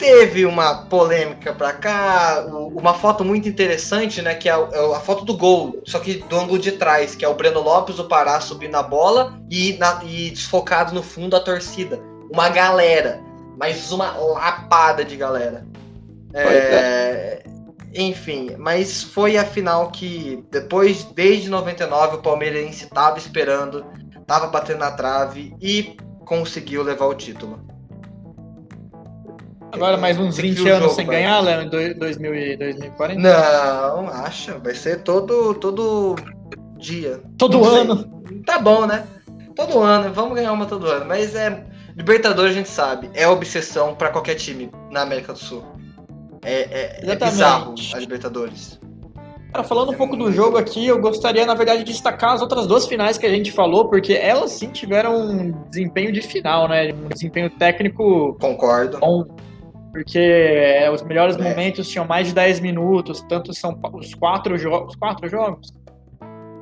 teve 0.00 0.46
uma 0.46 0.86
polêmica 0.86 1.52
pra 1.52 1.74
cá, 1.74 2.46
uma 2.50 2.94
foto 2.94 3.22
muito 3.22 3.46
interessante, 3.46 4.22
né? 4.22 4.34
Que 4.34 4.48
é 4.48 4.52
a, 4.52 4.68
é 4.72 4.96
a, 4.96 5.00
foto 5.00 5.26
do 5.26 5.36
gol, 5.36 5.82
só 5.84 5.98
que 5.98 6.14
do 6.14 6.36
ângulo 6.36 6.58
de 6.58 6.72
trás, 6.72 7.14
que 7.14 7.22
é 7.22 7.28
o 7.28 7.34
Breno 7.34 7.60
Lopes, 7.60 7.98
o 7.98 8.04
Pará 8.04 8.40
subindo 8.40 8.74
a 8.76 8.82
bola 8.82 9.38
e, 9.50 9.74
na, 9.74 10.00
e 10.02 10.30
desfocado 10.30 10.94
no 10.94 11.02
fundo 11.02 11.36
a 11.36 11.40
torcida. 11.40 12.00
Uma 12.32 12.48
galera, 12.48 13.20
mas 13.58 13.92
uma 13.92 14.12
lapada 14.12 15.04
de 15.04 15.16
galera. 15.16 15.66
É, 16.32 17.42
enfim, 17.94 18.50
mas 18.58 19.02
foi 19.02 19.36
a 19.36 19.44
final 19.44 19.90
que 19.90 20.44
depois, 20.50 21.04
desde 21.04 21.48
99, 21.48 22.16
o 22.16 22.22
Palmeirense 22.22 22.84
estava 22.84 23.18
esperando, 23.18 23.84
estava 24.20 24.46
batendo 24.46 24.78
na 24.78 24.92
trave 24.92 25.54
e 25.60 25.96
conseguiu 26.24 26.82
levar 26.82 27.06
o 27.06 27.14
título. 27.14 27.60
Agora 29.72 29.96
mais 29.96 30.18
uns 30.18 30.36
20 30.36 30.68
anos 30.68 30.82
jogo, 30.82 30.94
sem 30.94 31.06
vai. 31.06 31.16
ganhar, 31.16 31.40
Léo, 31.40 31.62
em 31.62 31.68
2040? 31.68 33.20
Não, 33.20 34.08
acha. 34.08 34.58
Vai 34.58 34.74
ser 34.74 35.02
todo, 35.02 35.54
todo 35.54 36.16
dia. 36.76 37.20
Todo 37.38 37.64
ano? 37.64 38.04
Tá 38.44 38.58
bom, 38.58 38.86
né? 38.86 39.06
Todo 39.54 39.80
ano. 39.80 40.12
Vamos 40.12 40.34
ganhar 40.34 40.52
uma 40.52 40.66
todo 40.66 40.86
ano. 40.86 41.06
Mas 41.06 41.34
é. 41.34 41.64
Libertadores 41.96 42.52
a 42.52 42.54
gente 42.54 42.68
sabe. 42.68 43.10
É 43.14 43.28
obsessão 43.28 43.94
para 43.94 44.10
qualquer 44.10 44.34
time 44.34 44.70
na 44.90 45.02
América 45.02 45.32
do 45.32 45.38
Sul. 45.38 45.64
É, 46.42 47.00
é, 47.02 47.10
é 47.10 47.16
bizarro 47.16 47.74
a 47.94 47.98
Libertadores. 47.98 48.80
Cara, 49.52 49.64
falando 49.64 49.92
é 49.92 49.94
um 49.94 49.98
pouco 49.98 50.16
do 50.16 50.30
jogo 50.30 50.56
aqui, 50.56 50.86
eu 50.86 51.00
gostaria, 51.00 51.44
na 51.44 51.54
verdade, 51.54 51.82
de 51.82 51.92
destacar 51.92 52.34
as 52.34 52.40
outras 52.40 52.66
duas 52.66 52.86
finais 52.86 53.18
que 53.18 53.26
a 53.26 53.30
gente 53.30 53.50
falou, 53.50 53.88
porque 53.88 54.12
elas 54.12 54.52
sim 54.52 54.70
tiveram 54.70 55.20
um 55.20 55.50
desempenho 55.68 56.12
de 56.12 56.22
final, 56.22 56.68
né? 56.68 56.92
Um 56.92 57.08
desempenho 57.08 57.50
técnico. 57.50 58.36
Concordo. 58.40 58.98
Bom 59.00 59.26
porque 59.90 60.18
é, 60.18 60.90
os 60.90 61.02
melhores 61.02 61.36
é. 61.36 61.42
momentos 61.42 61.88
tinham 61.88 62.06
mais 62.06 62.28
de 62.28 62.34
10 62.34 62.60
minutos, 62.60 63.22
tanto 63.28 63.52
são 63.52 63.78
os 63.92 64.14
quatro 64.14 64.56
jogos. 64.56 64.94
Quatro 64.96 65.28
jogos? 65.28 65.72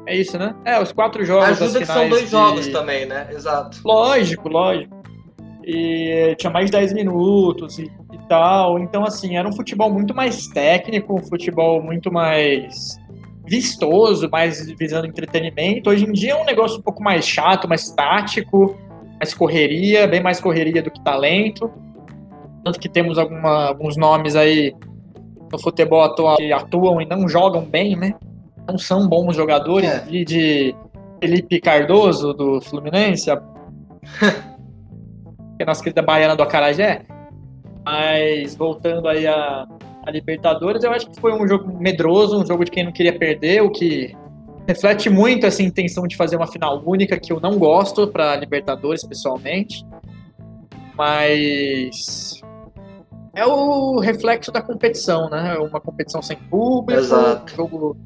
É 0.06 0.16
isso, 0.16 0.38
né? 0.38 0.54
É, 0.64 0.80
os 0.80 0.92
quatro 0.92 1.24
jogos. 1.24 1.60
Ajuda 1.60 1.80
que 1.80 1.86
são 1.86 2.08
dois 2.08 2.24
de... 2.24 2.30
jogos 2.30 2.68
também, 2.68 3.04
né? 3.04 3.28
Exato. 3.30 3.78
Lógico, 3.84 4.48
lógico. 4.48 4.96
E 5.62 6.34
tinha 6.38 6.50
mais 6.50 6.66
de 6.66 6.72
10 6.72 6.94
minutos 6.94 7.78
e 7.78 7.92
tal. 8.28 8.78
Então, 8.78 9.04
assim, 9.04 9.36
era 9.36 9.48
um 9.48 9.52
futebol 9.52 9.90
muito 9.90 10.14
mais 10.14 10.46
técnico, 10.48 11.14
um 11.14 11.22
futebol 11.22 11.82
muito 11.82 12.12
mais 12.12 12.98
vistoso, 13.46 14.28
mais 14.30 14.70
visando 14.78 15.06
entretenimento. 15.06 15.90
Hoje 15.90 16.04
em 16.04 16.12
dia 16.12 16.32
é 16.32 16.36
um 16.36 16.44
negócio 16.44 16.78
um 16.78 16.82
pouco 16.82 17.02
mais 17.02 17.26
chato, 17.26 17.66
mais 17.66 17.90
tático, 17.90 18.76
mais 19.18 19.32
correria, 19.32 20.06
bem 20.06 20.22
mais 20.22 20.40
correria 20.40 20.82
do 20.82 20.90
que 20.90 21.00
talento. 21.02 21.70
Tanto 22.64 22.78
que 22.78 22.88
temos 22.88 23.18
alguma, 23.18 23.68
alguns 23.68 23.96
nomes 23.96 24.36
aí 24.36 24.74
no 25.50 25.58
futebol 25.58 26.02
atual 26.02 26.36
que 26.36 26.52
atuam 26.52 27.00
e 27.00 27.06
não 27.06 27.26
jogam 27.26 27.64
bem, 27.64 27.96
né? 27.96 28.14
Não 28.68 28.76
são 28.76 29.08
bons 29.08 29.34
jogadores. 29.34 29.88
É. 29.88 30.04
E 30.10 30.24
de 30.24 30.76
Felipe 31.20 31.60
Cardoso, 31.60 32.34
do 32.34 32.60
Fluminense, 32.60 33.30
a... 33.30 33.36
que 33.38 33.46
é 35.62 35.64
nossa 35.64 35.82
querida 35.82 36.02
baiana 36.02 36.36
do 36.36 36.42
Acarajé. 36.42 37.02
Mas 37.90 38.54
voltando 38.54 39.08
aí 39.08 39.26
a, 39.26 39.66
a 40.04 40.10
Libertadores, 40.10 40.84
eu 40.84 40.92
acho 40.92 41.08
que 41.08 41.18
foi 41.18 41.32
um 41.32 41.48
jogo 41.48 41.72
medroso, 41.80 42.38
um 42.38 42.46
jogo 42.46 42.62
de 42.62 42.70
quem 42.70 42.84
não 42.84 42.92
queria 42.92 43.18
perder, 43.18 43.62
o 43.62 43.70
que 43.70 44.14
reflete 44.66 45.08
muito 45.08 45.46
essa 45.46 45.62
intenção 45.62 46.06
de 46.06 46.14
fazer 46.14 46.36
uma 46.36 46.46
final 46.46 46.82
única, 46.84 47.18
que 47.18 47.32
eu 47.32 47.40
não 47.40 47.58
gosto 47.58 48.06
para 48.06 48.36
Libertadores, 48.36 49.06
pessoalmente. 49.06 49.86
Mas 50.98 52.42
é 53.34 53.46
o 53.46 53.98
reflexo 54.00 54.52
da 54.52 54.60
competição, 54.60 55.30
né? 55.30 55.56
Uma 55.56 55.80
competição 55.80 56.20
sem 56.20 56.36
público, 56.36 57.00
Exato. 57.00 57.54
Um 57.54 57.56
jogo, 57.56 57.96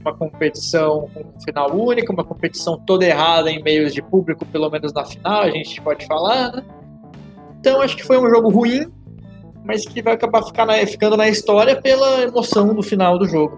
uma 0.00 0.12
competição 0.12 1.08
com 1.14 1.40
final 1.44 1.72
único, 1.72 2.12
uma 2.12 2.24
competição 2.24 2.80
toda 2.80 3.06
errada 3.06 3.48
em 3.48 3.62
meios 3.62 3.94
de 3.94 4.02
público, 4.02 4.44
pelo 4.46 4.68
menos 4.68 4.92
na 4.92 5.04
final, 5.04 5.42
a 5.42 5.50
gente 5.50 5.80
pode 5.80 6.04
falar, 6.04 6.50
né? 6.50 6.64
Então 7.60 7.80
acho 7.80 7.96
que 7.96 8.02
foi 8.02 8.18
um 8.18 8.28
jogo 8.28 8.48
ruim, 8.48 8.90
mas 9.70 9.86
que 9.86 10.02
vai 10.02 10.14
acabar 10.14 10.42
na, 10.66 10.84
ficando 10.84 11.16
na 11.16 11.28
história 11.28 11.80
pela 11.80 12.22
emoção 12.22 12.74
do 12.74 12.82
final 12.82 13.16
do 13.16 13.28
jogo. 13.28 13.56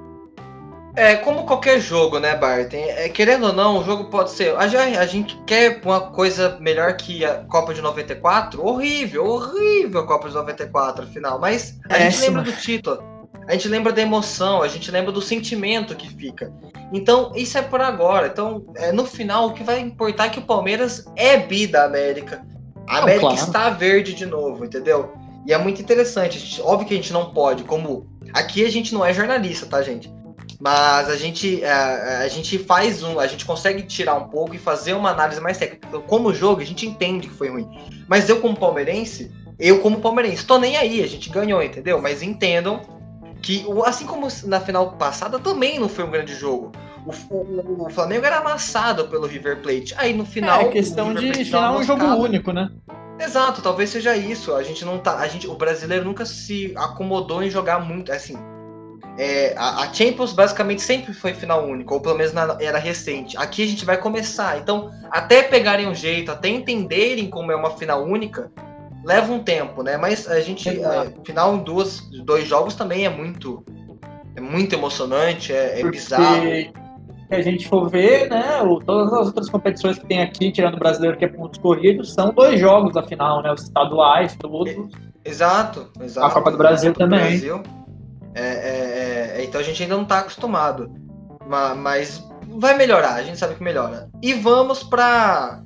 É, 0.95 1.17
como 1.17 1.47
qualquer 1.47 1.81
jogo, 1.81 2.19
né, 2.19 2.37
Barton? 2.37 2.77
É, 2.77 3.09
querendo 3.09 3.47
ou 3.47 3.53
não, 3.55 3.79
o 3.79 3.85
jogo 3.85 4.11
pode 4.11 4.31
ser. 4.31 4.55
A, 4.57 4.61
a, 4.61 5.07
gente 5.07 5.41
quer 5.47 5.81
uma 5.83 6.03
coisa 6.11 6.59
melhor 6.61 6.95
que 6.99 7.25
a 7.25 7.45
Copa 7.45 7.73
de 7.73 7.81
94? 7.81 8.63
Horrível, 8.63 9.25
horrível 9.25 10.03
a 10.03 10.07
Copa 10.07 10.29
de 10.29 10.35
94, 10.35 11.05
afinal. 11.05 11.41
Mas 11.41 11.81
a 11.89 11.99
gente 11.99 12.21
lembra 12.21 12.43
do 12.43 12.53
título. 12.53 13.03
A 13.49 13.53
gente 13.55 13.69
lembra 13.69 13.91
da 13.91 14.03
emoção, 14.03 14.63
a 14.63 14.69
gente 14.69 14.91
lembra 14.91 15.11
do 15.11 15.23
sentimento 15.23 15.97
que 15.97 16.15
fica. 16.15 16.53
Então, 16.93 17.33
isso 17.35 17.57
é 17.57 17.63
por 17.63 17.81
agora. 17.81 18.27
Então, 18.27 18.67
é, 18.77 18.93
no 18.93 19.07
final, 19.07 19.49
o 19.49 19.55
que 19.55 19.65
vai 19.65 19.81
importar 19.81 20.27
é 20.27 20.29
que 20.29 20.39
o 20.41 20.43
Palmeiras 20.43 21.07
é 21.17 21.39
bi 21.39 21.67
da 21.67 21.85
América. 21.85 22.45
A 22.87 22.99
América 22.99 23.21
claro. 23.21 23.37
está 23.37 23.71
verde 23.71 24.13
de 24.13 24.27
novo, 24.27 24.63
entendeu? 24.67 25.22
E 25.47 25.53
é 25.53 25.59
muito 25.59 25.83
interessante. 25.83 26.39
Gente, 26.39 26.63
óbvio 26.63 26.87
que 26.87 26.95
a 26.95 26.97
gente 26.97 27.13
não 27.13 27.33
pode, 27.33 27.65
como. 27.65 28.07
Aqui 28.33 28.65
a 28.65 28.71
gente 28.71 28.95
não 28.95 29.05
é 29.05 29.13
jornalista, 29.13 29.67
tá, 29.67 29.83
gente? 29.83 30.13
Mas 30.61 31.09
a 31.09 31.17
gente, 31.17 31.65
a, 31.65 31.69
é, 31.69 32.17
a 32.25 32.29
gente 32.29 32.57
faz 32.59 33.03
um. 33.03 33.19
A 33.19 33.27
gente 33.27 33.45
consegue 33.45 33.83
tirar 33.83 34.15
um 34.15 34.29
pouco 34.29 34.55
e 34.55 34.59
fazer 34.59 34.95
uma 34.95 35.11
análise 35.11 35.41
mais 35.41 35.59
técnica. 35.59 35.99
Como 36.01 36.33
jogo, 36.33 36.61
a 36.61 36.65
gente 36.65 36.87
entende 36.87 37.27
que 37.29 37.35
foi 37.35 37.51
ruim. 37.51 37.69
Mas 38.07 38.29
eu, 38.29 38.41
como 38.41 38.57
palmeirense, 38.57 39.33
eu, 39.59 39.81
como 39.81 40.01
palmeirense, 40.01 40.47
tô 40.47 40.59
nem 40.59 40.77
aí, 40.77 41.03
a 41.03 41.07
gente 41.09 41.31
ganhou, 41.31 41.63
entendeu? 41.63 42.01
Mas 42.01 42.23
entendam 42.23 42.81
que, 43.43 43.67
assim 43.85 44.07
como 44.07 44.29
na 44.45 44.61
final 44.61 44.93
passada, 44.93 45.39
também 45.39 45.81
não 45.81 45.89
foi 45.89 46.05
um 46.05 46.11
grande 46.11 46.35
jogo. 46.35 46.71
O, 47.05 47.35
o, 47.35 47.87
o 47.87 47.91
Flamengo 47.91 48.25
era 48.25 48.39
amassado 48.39 49.09
pelo 49.09 49.27
River 49.27 49.61
Plate. 49.61 49.95
Aí 49.97 50.15
no 50.15 50.25
final. 50.25 50.61
É 50.61 50.69
questão 50.69 51.13
de 51.13 51.33
final 51.45 51.77
um 51.77 51.83
jogo 51.83 52.05
único, 52.05 52.53
né? 52.53 52.71
Exato, 53.23 53.63
talvez 53.63 53.91
seja 53.91 54.17
isso. 54.17 54.55
A 54.55 54.63
gente 54.63 54.85
não 54.85 54.99
tá. 54.99 55.19
A 55.19 55.29
gente, 55.29 55.47
o 55.47 55.55
brasileiro 55.55 56.05
nunca 56.05 56.27
se 56.27 56.73
acomodou 56.77 57.43
em 57.43 57.51
jogar 57.51 57.79
muito. 57.79 58.11
Assim, 58.11 58.37
é, 59.17 59.55
a, 59.57 59.83
a, 59.83 59.93
Champions 59.93 60.33
basicamente 60.33 60.83
sempre 60.83 61.13
foi 61.13 61.35
final 61.35 61.65
único, 61.67 61.95
ou 61.95 62.01
pelo 62.01 62.17
menos 62.17 62.33
na, 62.33 62.57
era 62.61 62.79
recente. 62.79 63.37
Aqui 63.37 63.63
a 63.63 63.67
gente 63.67 63.85
vai 63.85 63.97
começar. 63.97 64.59
Então, 64.59 64.91
até 65.11 65.43
pegarem 65.43 65.87
um 65.87 65.95
jeito, 65.95 66.33
até 66.33 66.49
entenderem 66.49 67.29
como 67.29 67.53
é 67.53 67.57
uma 67.57 67.77
final 67.77 68.05
única, 68.05 68.51
leva 69.05 69.33
um 69.33 69.39
tempo, 69.39 69.83
né? 69.83 69.97
Mas 69.97 70.29
a 70.29 70.41
gente, 70.41 70.69
é, 70.69 71.13
final 71.25 71.57
em 71.57 71.63
duas, 71.63 72.01
dois 72.25 72.49
jogos 72.49 72.75
também 72.75 73.05
é 73.05 73.11
muito, 73.11 73.65
é 74.35 74.41
muito 74.41 74.75
emocionante, 74.75 75.53
é, 75.53 75.81
é 75.81 75.85
bizarro. 75.89 76.82
Se 77.33 77.37
a 77.37 77.41
gente 77.41 77.67
for 77.67 77.89
ver, 77.89 78.29
né, 78.29 78.61
o, 78.61 78.79
todas 78.79 79.11
as 79.11 79.29
outras 79.29 79.49
competições 79.49 79.99
que 79.99 80.05
tem 80.05 80.21
aqui, 80.21 80.53
tirando 80.53 80.75
o 80.75 80.79
brasileiro 80.79 81.17
que 81.17 81.25
é 81.25 81.29
pontos 81.29 81.59
corridos, 81.59 82.13
são 82.13 82.31
dois 82.31 82.61
jogos 82.61 82.95
a 82.95 83.03
final, 83.03 83.43
né? 83.43 83.51
Os 83.51 83.63
estaduais, 83.63 84.37
todos. 84.37 84.93
Exato, 85.25 85.89
exato. 86.03 86.27
A 86.27 86.31
Copa 86.31 86.51
do 86.51 86.59
Brasil 86.59 86.93
também. 86.93 87.21
Brasil. 87.21 87.63
É, 88.35 88.43
é, 88.43 89.39
é, 89.39 89.45
então 89.45 89.63
a 89.63 89.65
gente 89.65 89.83
ainda 89.83 89.95
não 89.95 90.03
está 90.03 90.19
acostumado. 90.19 90.91
Mas, 91.49 91.79
mas 91.79 92.31
vai 92.59 92.77
melhorar, 92.77 93.15
a 93.15 93.23
gente 93.23 93.39
sabe 93.39 93.55
que 93.55 93.63
melhora. 93.63 94.11
E 94.21 94.35
vamos 94.35 94.83
para 94.83 95.63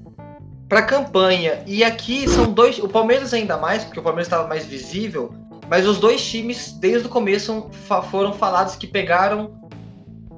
para 0.68 0.83
campanha. 0.83 1.64
E 1.66 1.83
aqui 1.83 2.29
são 2.29 2.52
dois. 2.52 2.79
O 2.79 2.88
Palmeiras 2.88 3.35
ainda 3.35 3.57
mais, 3.57 3.85
porque 3.85 3.98
o 3.98 4.02
Palmeiras 4.05 4.29
estava 4.29 4.46
mais 4.46 4.64
visível. 4.64 5.35
Mas 5.68 5.85
os 5.85 5.98
dois 5.98 6.24
times, 6.24 6.70
desde 6.79 7.09
o 7.09 7.11
começo, 7.11 7.68
foram 8.09 8.33
falados 8.33 8.76
que 8.76 8.87
pegaram 8.87 9.65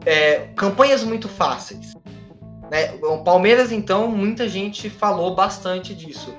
é, 0.04 0.48
campanhas 0.56 1.02
muito 1.04 1.28
fáceis. 1.28 1.94
Né? 2.70 2.94
O 3.02 3.18
Palmeiras, 3.18 3.72
então, 3.72 4.08
muita 4.08 4.48
gente 4.48 4.90
falou 4.90 5.34
bastante 5.34 5.94
disso. 5.94 6.34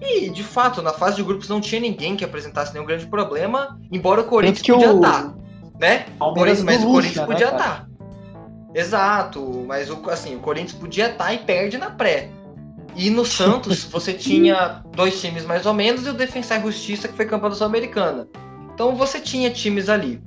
E, 0.00 0.30
de 0.30 0.44
fato, 0.44 0.80
na 0.80 0.92
fase 0.92 1.16
de 1.16 1.22
grupos 1.22 1.48
não 1.48 1.60
tinha 1.60 1.80
ninguém 1.80 2.16
que 2.16 2.24
apresentasse 2.24 2.72
nenhum 2.72 2.86
grande 2.86 3.06
problema, 3.06 3.78
embora 3.90 4.20
o 4.20 4.24
Corinthians 4.24 4.66
podia 4.66 4.92
o... 4.92 4.96
estar. 4.96 5.22
Tá, 5.24 5.34
né? 5.80 6.06
Palmeiras 6.18 6.62
mas 6.62 6.82
o 6.84 6.86
Corinthians 6.86 7.26
podia 7.26 7.46
estar. 7.46 7.58
Né, 7.58 7.58
tá. 7.58 7.88
Exato, 8.74 9.64
mas 9.66 9.90
o, 9.90 10.08
assim, 10.10 10.36
o 10.36 10.40
Corinthians 10.40 10.78
podia 10.78 11.10
estar 11.10 11.24
tá 11.24 11.34
e 11.34 11.38
perde 11.38 11.78
na 11.78 11.90
pré. 11.90 12.30
E 12.94 13.10
no 13.10 13.24
Santos, 13.26 13.84
você 13.84 14.12
tinha 14.12 14.82
dois 14.94 15.20
times 15.20 15.44
mais 15.44 15.66
ou 15.66 15.74
menos 15.74 16.06
e 16.06 16.10
o 16.10 16.14
Defensa 16.14 16.56
e 16.56 16.62
Justiça, 16.62 17.08
que 17.08 17.16
foi 17.16 17.26
campeão 17.26 17.50
da 17.50 17.56
Sul-Americana. 17.56 18.28
Então 18.72 18.94
você 18.94 19.20
tinha 19.20 19.50
times 19.50 19.88
ali. 19.88 20.22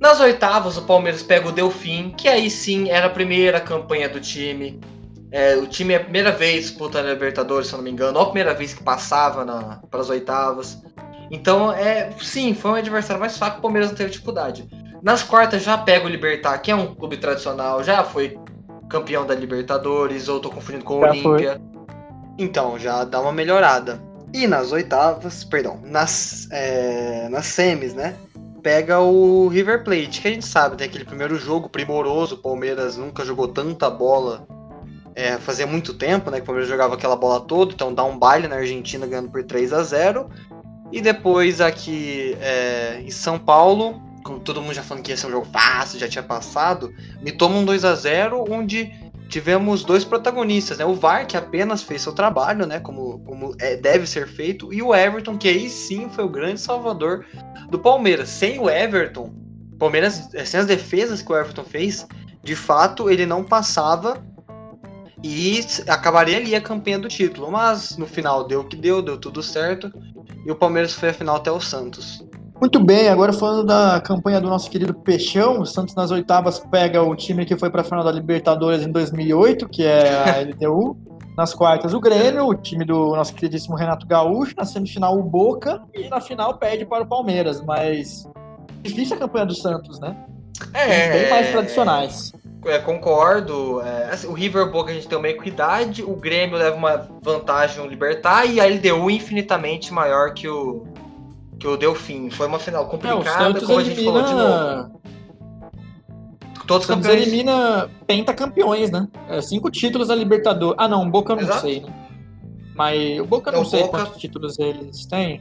Nas 0.00 0.20
oitavas, 0.20 0.76
o 0.76 0.82
Palmeiras 0.82 1.22
pega 1.22 1.48
o 1.48 1.52
Delfim, 1.52 2.10
que 2.16 2.28
aí 2.28 2.50
sim 2.50 2.90
era 2.90 3.06
a 3.06 3.10
primeira 3.10 3.60
campanha 3.60 4.08
do 4.08 4.20
time. 4.20 4.78
É, 5.30 5.56
o 5.56 5.66
time 5.66 5.94
é 5.94 5.96
a 5.96 6.00
primeira 6.00 6.32
vez 6.32 6.66
disputando 6.66 7.06
a 7.06 7.12
Libertadores, 7.12 7.68
se 7.68 7.74
eu 7.74 7.78
não 7.78 7.84
me 7.84 7.90
engano, 7.90 8.18
ou 8.18 8.24
a 8.24 8.26
primeira 8.26 8.54
vez 8.54 8.74
que 8.74 8.82
passava 8.82 9.44
para 9.90 10.00
as 10.00 10.10
oitavas. 10.10 10.78
Então, 11.30 11.72
é, 11.72 12.10
sim, 12.20 12.54
foi 12.54 12.70
um 12.72 12.74
adversário 12.74 13.20
mais 13.20 13.36
fraco, 13.36 13.58
o 13.58 13.62
Palmeiras 13.62 13.90
não 13.90 13.96
teve 13.96 14.10
dificuldade. 14.10 14.68
Nas 15.02 15.22
quartas 15.22 15.62
já 15.62 15.76
pega 15.76 16.06
o 16.06 16.08
Libertar, 16.08 16.58
que 16.58 16.70
é 16.70 16.74
um 16.74 16.94
clube 16.94 17.16
tradicional, 17.16 17.82
já 17.82 18.04
foi 18.04 18.38
campeão 18.88 19.26
da 19.26 19.34
Libertadores, 19.34 20.28
ou 20.28 20.40
tô 20.40 20.50
confundindo 20.50 20.84
com 20.84 20.94
o 20.94 21.08
Olímpia. 21.08 21.60
Então, 22.38 22.78
já 22.78 23.02
dá 23.04 23.20
uma 23.20 23.32
melhorada. 23.32 24.00
E 24.32 24.46
nas 24.46 24.70
oitavas, 24.70 25.44
perdão, 25.44 25.80
nas, 25.84 26.48
é, 26.50 27.28
nas 27.28 27.46
semis, 27.46 27.94
né? 27.94 28.14
Pega 28.66 28.98
o 28.98 29.46
River 29.46 29.84
Plate, 29.84 30.20
que 30.20 30.26
a 30.26 30.30
gente 30.32 30.44
sabe, 30.44 30.74
tem 30.74 30.88
aquele 30.88 31.04
primeiro 31.04 31.38
jogo 31.38 31.68
primoroso, 31.68 32.34
o 32.34 32.38
Palmeiras 32.38 32.96
nunca 32.96 33.24
jogou 33.24 33.46
tanta 33.46 33.88
bola 33.88 34.44
é, 35.14 35.38
fazia 35.38 35.68
muito 35.68 35.94
tempo, 35.94 36.32
né? 36.32 36.38
Que 36.38 36.42
o 36.42 36.46
Palmeiras 36.46 36.68
jogava 36.68 36.94
aquela 36.94 37.14
bola 37.14 37.38
toda, 37.38 37.72
então 37.72 37.94
dá 37.94 38.02
um 38.02 38.18
baile 38.18 38.48
na 38.48 38.56
Argentina 38.56 39.06
ganhando 39.06 39.30
por 39.30 39.44
3 39.44 39.72
a 39.72 39.84
0 39.84 40.28
E 40.90 41.00
depois 41.00 41.60
aqui 41.60 42.36
é, 42.40 43.00
em 43.02 43.10
São 43.12 43.38
Paulo, 43.38 44.02
com 44.24 44.40
todo 44.40 44.60
mundo 44.60 44.74
já 44.74 44.82
falando 44.82 45.04
que 45.04 45.12
ia 45.12 45.16
ser 45.16 45.28
um 45.28 45.30
jogo 45.30 45.46
fácil, 45.52 46.00
já 46.00 46.08
tinha 46.08 46.24
passado, 46.24 46.92
me 47.22 47.30
toma 47.30 47.54
um 47.58 47.64
2 47.64 47.84
a 47.84 47.94
0 47.94 48.46
onde 48.50 48.92
tivemos 49.28 49.84
dois 49.84 50.04
protagonistas, 50.04 50.78
né? 50.78 50.84
O 50.84 50.94
VAR, 50.94 51.26
que 51.26 51.36
apenas 51.36 51.82
fez 51.82 52.02
seu 52.02 52.12
trabalho, 52.12 52.66
né? 52.66 52.80
Como, 52.80 53.18
como 53.20 53.54
é, 53.58 53.76
deve 53.76 54.06
ser 54.06 54.28
feito, 54.28 54.72
e 54.72 54.82
o 54.82 54.94
Everton, 54.94 55.36
que 55.36 55.48
aí 55.48 55.68
sim 55.68 56.08
foi 56.08 56.24
o 56.24 56.28
grande 56.28 56.60
salvador 56.60 57.26
do 57.70 57.78
Palmeiras. 57.78 58.28
Sem 58.28 58.58
o 58.58 58.70
Everton, 58.70 59.34
Palmeiras, 59.78 60.32
é, 60.34 60.44
sem 60.44 60.60
as 60.60 60.66
defesas 60.66 61.22
que 61.22 61.32
o 61.32 61.36
Everton 61.36 61.64
fez, 61.64 62.06
de 62.42 62.54
fato 62.54 63.10
ele 63.10 63.26
não 63.26 63.42
passava 63.42 64.24
e 65.22 65.60
acabaria 65.88 66.36
ali 66.36 66.54
a 66.54 66.60
campanha 66.60 66.98
do 66.98 67.08
título. 67.08 67.50
Mas 67.50 67.96
no 67.96 68.06
final 68.06 68.46
deu 68.46 68.60
o 68.60 68.64
que 68.64 68.76
deu, 68.76 69.02
deu 69.02 69.18
tudo 69.18 69.42
certo, 69.42 69.92
e 70.44 70.50
o 70.50 70.56
Palmeiras 70.56 70.94
foi 70.94 71.10
a 71.10 71.14
final 71.14 71.36
até 71.36 71.50
o 71.50 71.60
Santos. 71.60 72.24
Muito 72.60 72.82
bem, 72.82 73.08
agora 73.08 73.32
falando 73.34 73.66
da 73.66 74.00
campanha 74.00 74.40
do 74.40 74.48
nosso 74.48 74.70
querido 74.70 74.94
Peixão, 74.94 75.60
o 75.60 75.66
Santos 75.66 75.94
nas 75.94 76.10
oitavas 76.10 76.58
pega 76.58 77.02
o 77.02 77.14
time 77.14 77.44
que 77.44 77.56
foi 77.56 77.68
para 77.68 77.82
a 77.82 77.84
final 77.84 78.02
da 78.02 78.10
Libertadores 78.10 78.82
em 78.82 78.90
2008, 78.90 79.68
que 79.68 79.84
é 79.84 80.08
a 80.24 80.40
LDU. 80.40 80.96
Nas 81.36 81.52
quartas, 81.52 81.92
o 81.92 82.00
Grêmio, 82.00 82.46
o 82.46 82.54
time 82.54 82.82
do 82.82 83.14
nosso 83.14 83.34
queridíssimo 83.34 83.76
Renato 83.76 84.06
Gaúcho. 84.06 84.54
Na 84.56 84.64
semifinal, 84.64 85.18
o 85.18 85.22
Boca. 85.22 85.82
E 85.92 86.08
na 86.08 86.18
final, 86.18 86.56
perde 86.56 86.86
para 86.86 87.04
o 87.04 87.06
Palmeiras. 87.06 87.60
Mas 87.60 88.26
difícil 88.82 89.16
a 89.16 89.18
campanha 89.18 89.44
do 89.44 89.54
Santos, 89.54 90.00
né? 90.00 90.16
É. 90.72 91.10
Bem 91.10 91.30
mais 91.30 91.50
tradicionais. 91.50 92.32
É, 92.64 92.78
concordo. 92.78 93.82
É, 93.82 94.08
assim, 94.10 94.26
o 94.28 94.32
River 94.32 94.70
Boca 94.70 94.90
a 94.90 94.94
gente 94.94 95.06
tem 95.06 95.18
uma 95.18 95.28
equidade, 95.28 96.02
o 96.02 96.16
Grêmio 96.16 96.56
leva 96.56 96.74
uma 96.74 97.06
vantagem 97.22 97.84
no 97.84 97.86
Libertar 97.86 98.46
e 98.46 98.58
a 98.58 98.64
LDU 98.64 99.10
infinitamente 99.10 99.92
maior 99.92 100.32
que 100.32 100.48
o, 100.48 100.86
que 101.66 101.68
o 101.68 101.76
Delfim. 101.76 102.30
Foi 102.30 102.46
uma 102.46 102.58
final 102.58 102.86
complicada, 102.86 103.58
é, 103.58 103.60
como 103.60 103.78
a 103.78 103.82
gente 103.82 104.04
falou 104.04 104.22
de 104.22 104.34
novo. 104.34 105.00
Todos 106.66 106.86
Santos 106.86 107.06
campeões. 107.06 107.26
elimina 107.26 107.88
pentacampeões, 108.06 108.90
né? 108.90 109.08
É, 109.28 109.40
cinco 109.40 109.70
títulos 109.70 110.08
da 110.08 110.14
Libertadores. 110.14 110.76
Ah, 110.78 110.88
não, 110.88 111.06
o 111.06 111.10
Boca 111.10 111.32
eu 111.32 111.36
não 111.36 111.42
Exato. 111.44 111.60
sei, 111.60 111.80
né? 111.80 112.08
Mas 112.74 113.20
o 113.20 113.24
Boca 113.24 113.50
eu 113.50 113.52
não, 113.52 113.60
não 113.60 113.68
sei 113.68 113.82
Boca... 113.82 113.98
quantos 113.98 114.20
títulos 114.20 114.58
eles 114.58 115.06
têm. 115.06 115.40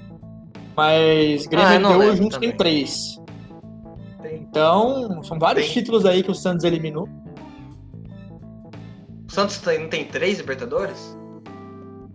Mas 0.75 1.47
Grêmio 1.47 1.67
ah, 1.67 1.75
e 1.75 2.09
LDU 2.09 2.15
juntos 2.17 2.37
tem 2.37 2.51
três. 2.51 3.19
Então, 4.31 5.23
são 5.23 5.39
vários 5.39 5.65
tem. 5.65 5.73
títulos 5.73 6.05
aí 6.05 6.21
que 6.21 6.31
o 6.31 6.35
Santos 6.35 6.63
eliminou. 6.63 7.07
O 9.27 9.31
Santos 9.31 9.61
não 9.63 9.87
tem 9.87 10.05
três 10.05 10.37
Libertadores? 10.37 11.17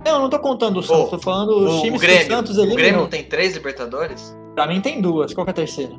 Não, 0.05 0.13
eu 0.13 0.19
não 0.21 0.31
tô 0.31 0.39
contando 0.39 0.79
o 0.79 0.83
Santos, 0.83 1.05
oh, 1.05 1.17
tô 1.17 1.19
falando 1.19 1.51
os 1.51 1.75
o, 1.75 1.83
times 1.83 2.01
o 2.01 2.03
Grêmio, 2.03 2.27
que 2.27 2.33
o 2.33 2.37
Santos 2.37 2.57
eliminou. 2.57 2.75
O 2.75 2.79
Grêmio 2.79 3.01
não 3.01 3.09
tem 3.09 3.25
três 3.25 3.55
Libertadores? 3.55 4.37
Pra 4.55 4.67
mim 4.67 4.81
tem 4.81 5.01
duas, 5.01 5.35
qual 5.35 5.45
que 5.45 5.51
é 5.51 5.53
a 5.53 5.55
terceira? 5.55 5.93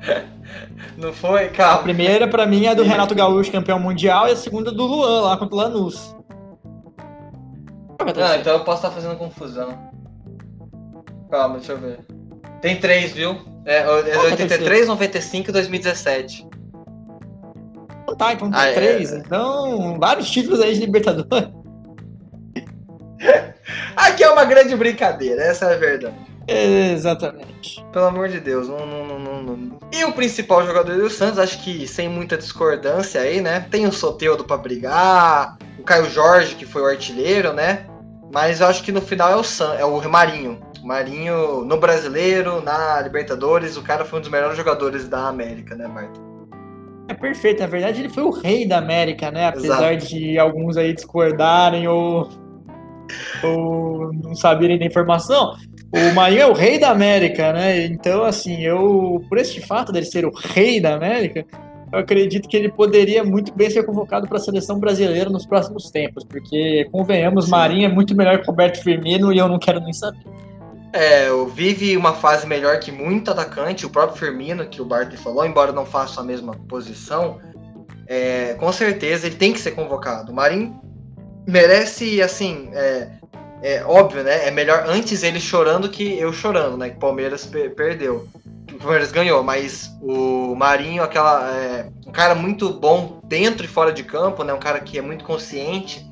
não 0.96 1.12
foi? 1.12 1.48
Calma. 1.48 1.74
A 1.74 1.82
primeira 1.82 2.26
pra 2.26 2.44
mim 2.46 2.66
é 2.66 2.74
do 2.74 2.82
Renato 2.82 3.14
Gaúcho, 3.14 3.52
campeão 3.52 3.78
mundial, 3.78 4.28
e 4.28 4.32
a 4.32 4.36
segunda 4.36 4.72
do 4.72 4.84
Luan, 4.84 5.22
lá 5.22 5.36
contra 5.36 5.54
o 5.54 5.58
Lanús. 5.58 6.14
É 7.98 8.22
ah, 8.22 8.36
então 8.36 8.52
eu 8.52 8.64
posso 8.64 8.78
estar 8.78 8.90
fazendo 8.90 9.16
confusão. 9.16 9.76
Calma, 11.30 11.56
deixa 11.58 11.72
eu 11.72 11.78
ver. 11.78 12.00
Tem 12.60 12.76
três, 12.78 13.12
viu? 13.12 13.36
É, 13.64 13.78
é 13.78 14.18
83, 14.18 14.86
95 14.86 15.50
e 15.50 15.52
2017. 15.52 16.48
Tá, 18.16 18.32
então 18.32 18.50
tem 18.50 18.60
ah, 18.60 18.66
é. 18.66 18.72
três. 18.74 19.12
É... 19.12 19.18
Então, 19.18 19.98
vários 19.98 20.30
títulos 20.30 20.60
aí 20.60 20.74
de 20.74 20.80
Libertadores. 20.80 21.50
Aqui 23.96 24.22
é 24.22 24.30
uma 24.30 24.44
grande 24.44 24.74
brincadeira, 24.76 25.42
essa 25.42 25.66
é 25.66 25.74
a 25.74 25.78
verdade. 25.78 26.14
Exatamente. 26.48 27.84
Pelo 27.92 28.04
amor 28.04 28.28
de 28.28 28.38
Deus, 28.38 28.68
não, 28.68 28.86
não, 28.86 29.18
não, 29.18 29.42
não, 29.42 29.78
E 29.92 30.04
o 30.04 30.12
principal 30.12 30.64
jogador 30.64 30.96
do 30.96 31.10
Santos, 31.10 31.38
acho 31.38 31.62
que 31.62 31.88
sem 31.88 32.08
muita 32.08 32.36
discordância 32.36 33.20
aí, 33.20 33.40
né? 33.40 33.66
Tem 33.70 33.86
o 33.86 33.92
Soteudo 33.92 34.44
pra 34.44 34.56
brigar, 34.56 35.58
o 35.78 35.82
Caio 35.82 36.08
Jorge, 36.08 36.54
que 36.54 36.64
foi 36.64 36.82
o 36.82 36.86
artilheiro, 36.86 37.52
né? 37.52 37.86
Mas 38.32 38.60
eu 38.60 38.66
acho 38.66 38.82
que 38.82 38.92
no 38.92 39.00
final 39.00 39.32
é 39.32 39.36
o, 39.36 39.42
San, 39.42 39.74
é 39.74 39.84
o 39.84 40.00
Marinho. 40.08 40.60
O 40.82 40.86
Marinho, 40.86 41.64
no 41.64 41.78
brasileiro, 41.78 42.60
na 42.62 43.00
Libertadores, 43.00 43.76
o 43.76 43.82
cara 43.82 44.04
foi 44.04 44.18
um 44.18 44.22
dos 44.22 44.30
melhores 44.30 44.56
jogadores 44.56 45.08
da 45.08 45.26
América, 45.26 45.74
né, 45.74 45.88
Marta? 45.88 46.20
É 47.08 47.14
perfeito, 47.14 47.60
na 47.60 47.68
verdade 47.68 48.00
ele 48.00 48.08
foi 48.08 48.24
o 48.24 48.30
rei 48.30 48.66
da 48.66 48.78
América, 48.78 49.30
né? 49.30 49.46
Apesar 49.46 49.94
Exato. 49.94 50.08
de 50.08 50.38
alguns 50.38 50.76
aí 50.76 50.92
discordarem 50.92 51.86
ou, 51.86 52.28
ou 53.42 54.12
não 54.12 54.34
saberem 54.34 54.78
da 54.78 54.84
informação. 54.84 55.54
O 55.92 56.14
Marinho 56.14 56.42
é 56.42 56.46
o 56.46 56.52
rei 56.52 56.78
da 56.78 56.90
América, 56.90 57.52
né? 57.52 57.86
Então, 57.86 58.24
assim, 58.24 58.62
eu, 58.62 59.24
por 59.28 59.38
este 59.38 59.60
fato 59.60 59.92
dele 59.92 60.06
ser 60.06 60.26
o 60.26 60.32
rei 60.34 60.80
da 60.80 60.94
América, 60.94 61.44
eu 61.92 61.98
acredito 62.00 62.48
que 62.48 62.56
ele 62.56 62.70
poderia 62.70 63.22
muito 63.22 63.54
bem 63.54 63.70
ser 63.70 63.84
convocado 63.84 64.26
para 64.26 64.38
a 64.38 64.40
seleção 64.40 64.78
brasileira 64.80 65.30
nos 65.30 65.46
próximos 65.46 65.90
tempos, 65.90 66.24
porque, 66.24 66.88
convenhamos. 66.90 67.48
Marinho 67.48 67.86
é 67.86 67.88
muito 67.88 68.14
melhor 68.16 68.40
que 68.40 68.46
Roberto 68.46 68.82
Firmino 68.82 69.32
e 69.32 69.38
eu 69.38 69.48
não 69.48 69.58
quero 69.58 69.80
nem 69.80 69.92
saber. 69.92 70.18
É, 70.92 71.30
o 71.30 71.46
vive 71.46 71.96
uma 71.96 72.14
fase 72.14 72.46
melhor 72.46 72.78
que 72.80 72.90
muito 72.90 73.30
atacante, 73.30 73.86
o 73.86 73.90
próprio 73.90 74.18
Firmino, 74.18 74.66
que 74.66 74.80
o 74.80 74.84
Bartley 74.84 75.16
falou, 75.16 75.46
embora 75.46 75.70
não 75.70 75.84
faça 75.84 76.20
a 76.20 76.24
mesma 76.24 76.54
posição, 76.68 77.38
é, 78.06 78.54
com 78.54 78.72
certeza 78.72 79.26
ele 79.26 79.36
tem 79.36 79.52
que 79.52 79.60
ser 79.60 79.72
convocado. 79.72 80.32
O 80.32 80.34
Marinho 80.34 80.80
merece, 81.46 82.20
assim, 82.20 82.68
é, 82.72 83.08
é 83.62 83.84
óbvio, 83.84 84.22
né? 84.22 84.46
É 84.46 84.50
melhor 84.50 84.84
antes 84.86 85.22
ele 85.22 85.40
chorando 85.40 85.88
que 85.88 86.18
eu 86.18 86.32
chorando, 86.32 86.76
né? 86.76 86.90
Que 86.90 86.96
o 86.96 87.00
Palmeiras 87.00 87.46
perdeu. 87.76 88.28
O 88.72 88.78
Palmeiras 88.78 89.12
ganhou, 89.12 89.42
mas 89.42 89.90
o 90.02 90.54
Marinho, 90.54 91.02
aquela. 91.02 91.50
É, 91.50 91.88
um 92.06 92.12
cara 92.12 92.34
muito 92.34 92.70
bom 92.72 93.20
dentro 93.24 93.64
e 93.64 93.68
fora 93.68 93.92
de 93.92 94.02
campo, 94.02 94.42
né? 94.42 94.52
Um 94.52 94.58
cara 94.58 94.80
que 94.80 94.98
é 94.98 95.02
muito 95.02 95.24
consciente. 95.24 96.04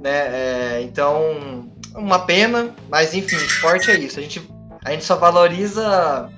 Né? 0.00 0.10
É, 0.10 0.82
então, 0.82 1.68
uma 1.94 2.20
pena, 2.20 2.74
mas 2.88 3.14
enfim, 3.14 3.36
esporte 3.36 3.90
é 3.90 3.98
isso. 3.98 4.18
A 4.18 4.22
gente, 4.22 4.50
a 4.84 4.90
gente 4.92 5.04
só 5.04 5.16
valoriza 5.16 6.30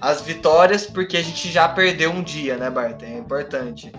as 0.00 0.20
vitórias 0.20 0.86
porque 0.86 1.16
a 1.16 1.22
gente 1.22 1.50
já 1.50 1.68
perdeu 1.68 2.10
um 2.10 2.22
dia, 2.22 2.56
né, 2.56 2.70
Bart? 2.70 3.02
É 3.02 3.18
importante 3.18 3.92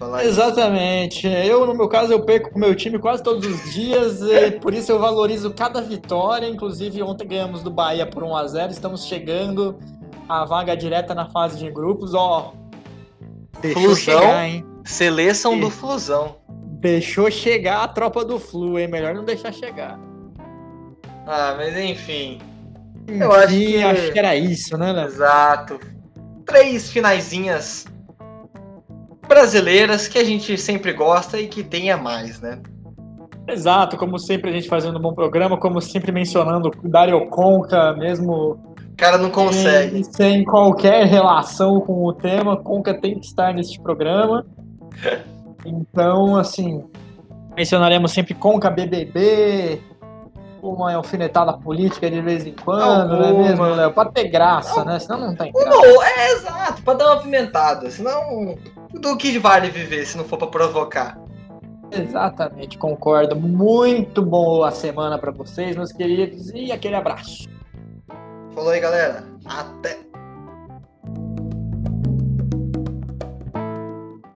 falar 0.00 0.24
Exatamente. 0.24 1.28
Isso. 1.28 1.36
Eu, 1.36 1.66
no 1.66 1.74
meu 1.74 1.86
caso, 1.86 2.10
eu 2.10 2.24
perco 2.24 2.50
com 2.50 2.56
o 2.56 2.60
meu 2.60 2.74
time 2.74 2.98
quase 2.98 3.22
todos 3.22 3.46
os 3.46 3.72
dias 3.72 4.22
e 4.22 4.52
por 4.52 4.72
isso 4.72 4.90
eu 4.90 4.98
valorizo 4.98 5.52
cada 5.52 5.82
vitória. 5.82 6.48
Inclusive, 6.48 7.02
ontem 7.02 7.28
ganhamos 7.28 7.62
do 7.62 7.70
Bahia 7.70 8.06
por 8.06 8.24
1 8.24 8.36
a 8.36 8.46
0 8.46 8.72
Estamos 8.72 9.04
chegando 9.04 9.78
à 10.26 10.46
vaga 10.46 10.74
direta 10.74 11.14
na 11.14 11.28
fase 11.28 11.58
de 11.58 11.70
grupos. 11.70 12.14
Ó, 12.14 12.54
Flusão, 13.60 13.96
chegar, 13.96 14.48
hein? 14.48 14.64
Seleção 14.84 15.56
e... 15.56 15.60
do 15.60 15.70
Flusão. 15.70 16.36
Deixou 16.80 17.30
chegar 17.30 17.84
a 17.84 17.88
tropa 17.88 18.24
do 18.24 18.38
Flu, 18.40 18.78
hein? 18.78 18.88
Melhor 18.88 19.14
não 19.14 19.24
deixar 19.24 19.52
chegar. 19.52 20.00
Ah, 21.26 21.54
mas 21.58 21.76
enfim. 21.76 22.38
enfim 23.06 23.20
eu 23.20 23.32
acho 23.32 23.48
que... 23.48 23.82
acho 23.82 24.12
que 24.12 24.18
era 24.18 24.34
isso, 24.34 24.78
né, 24.78 24.92
Léo? 24.92 25.06
Exato. 25.06 25.78
Três 26.46 26.90
finaizinhas 26.90 27.84
brasileiras 29.30 30.08
que 30.08 30.18
a 30.18 30.24
gente 30.24 30.58
sempre 30.58 30.92
gosta 30.92 31.38
e 31.38 31.46
que 31.46 31.62
tenha 31.62 31.96
mais, 31.96 32.40
né? 32.40 32.60
Exato, 33.46 33.96
como 33.96 34.18
sempre 34.18 34.50
a 34.50 34.52
gente 34.52 34.68
fazendo 34.68 34.98
um 34.98 35.02
bom 35.02 35.14
programa, 35.14 35.56
como 35.56 35.80
sempre 35.80 36.10
mencionando 36.10 36.68
o 36.82 36.88
Dario 36.88 37.24
Conca, 37.28 37.92
mesmo. 37.94 38.58
O 38.92 38.96
cara 38.96 39.16
não 39.18 39.30
consegue. 39.30 40.02
Sem, 40.02 40.12
sem 40.12 40.44
qualquer 40.44 41.06
relação 41.06 41.80
com 41.80 42.04
o 42.04 42.12
tema, 42.12 42.56
Conca 42.56 42.92
tem 42.92 43.20
que 43.20 43.26
estar 43.26 43.54
neste 43.54 43.80
programa. 43.80 44.44
Então, 45.62 46.36
assim, 46.36 46.82
mencionaremos 47.54 48.12
sempre 48.12 48.32
Conca 48.32 48.70
BBB, 48.70 49.78
uma 50.62 50.92
alfinetada 50.94 51.52
política 51.54 52.10
de 52.10 52.20
vez 52.20 52.46
em 52.46 52.52
quando, 52.54 53.16
não 53.18 53.24
é 53.24 53.32
mesmo, 53.32 53.64
Léo? 53.64 53.92
Pra 53.92 54.06
ter 54.06 54.28
graça, 54.28 54.80
não. 54.80 54.92
né? 54.92 54.98
Senão 54.98 55.18
não 55.20 55.34
tem 55.36 55.52
graça. 55.52 55.68
Não, 55.68 56.02
é 56.02 56.32
exato, 56.32 56.82
pra 56.82 56.94
dar 56.94 57.12
uma 57.12 57.22
pimentada. 57.22 57.90
Senão, 57.90 58.56
do 58.92 59.16
que 59.16 59.38
vale 59.38 59.70
viver 59.70 60.06
se 60.06 60.16
não 60.16 60.24
for 60.24 60.36
pra 60.38 60.46
provocar? 60.48 61.18
Exatamente, 61.92 62.78
concordo. 62.78 63.34
Muito 63.34 64.22
boa 64.22 64.68
a 64.68 64.72
semana 64.72 65.18
para 65.18 65.32
vocês, 65.32 65.76
meus 65.76 65.92
queridos, 65.92 66.50
e 66.50 66.70
aquele 66.70 66.94
abraço. 66.94 67.48
Falou 68.54 68.70
aí, 68.70 68.80
galera. 68.80 69.24
Até. 69.44 70.09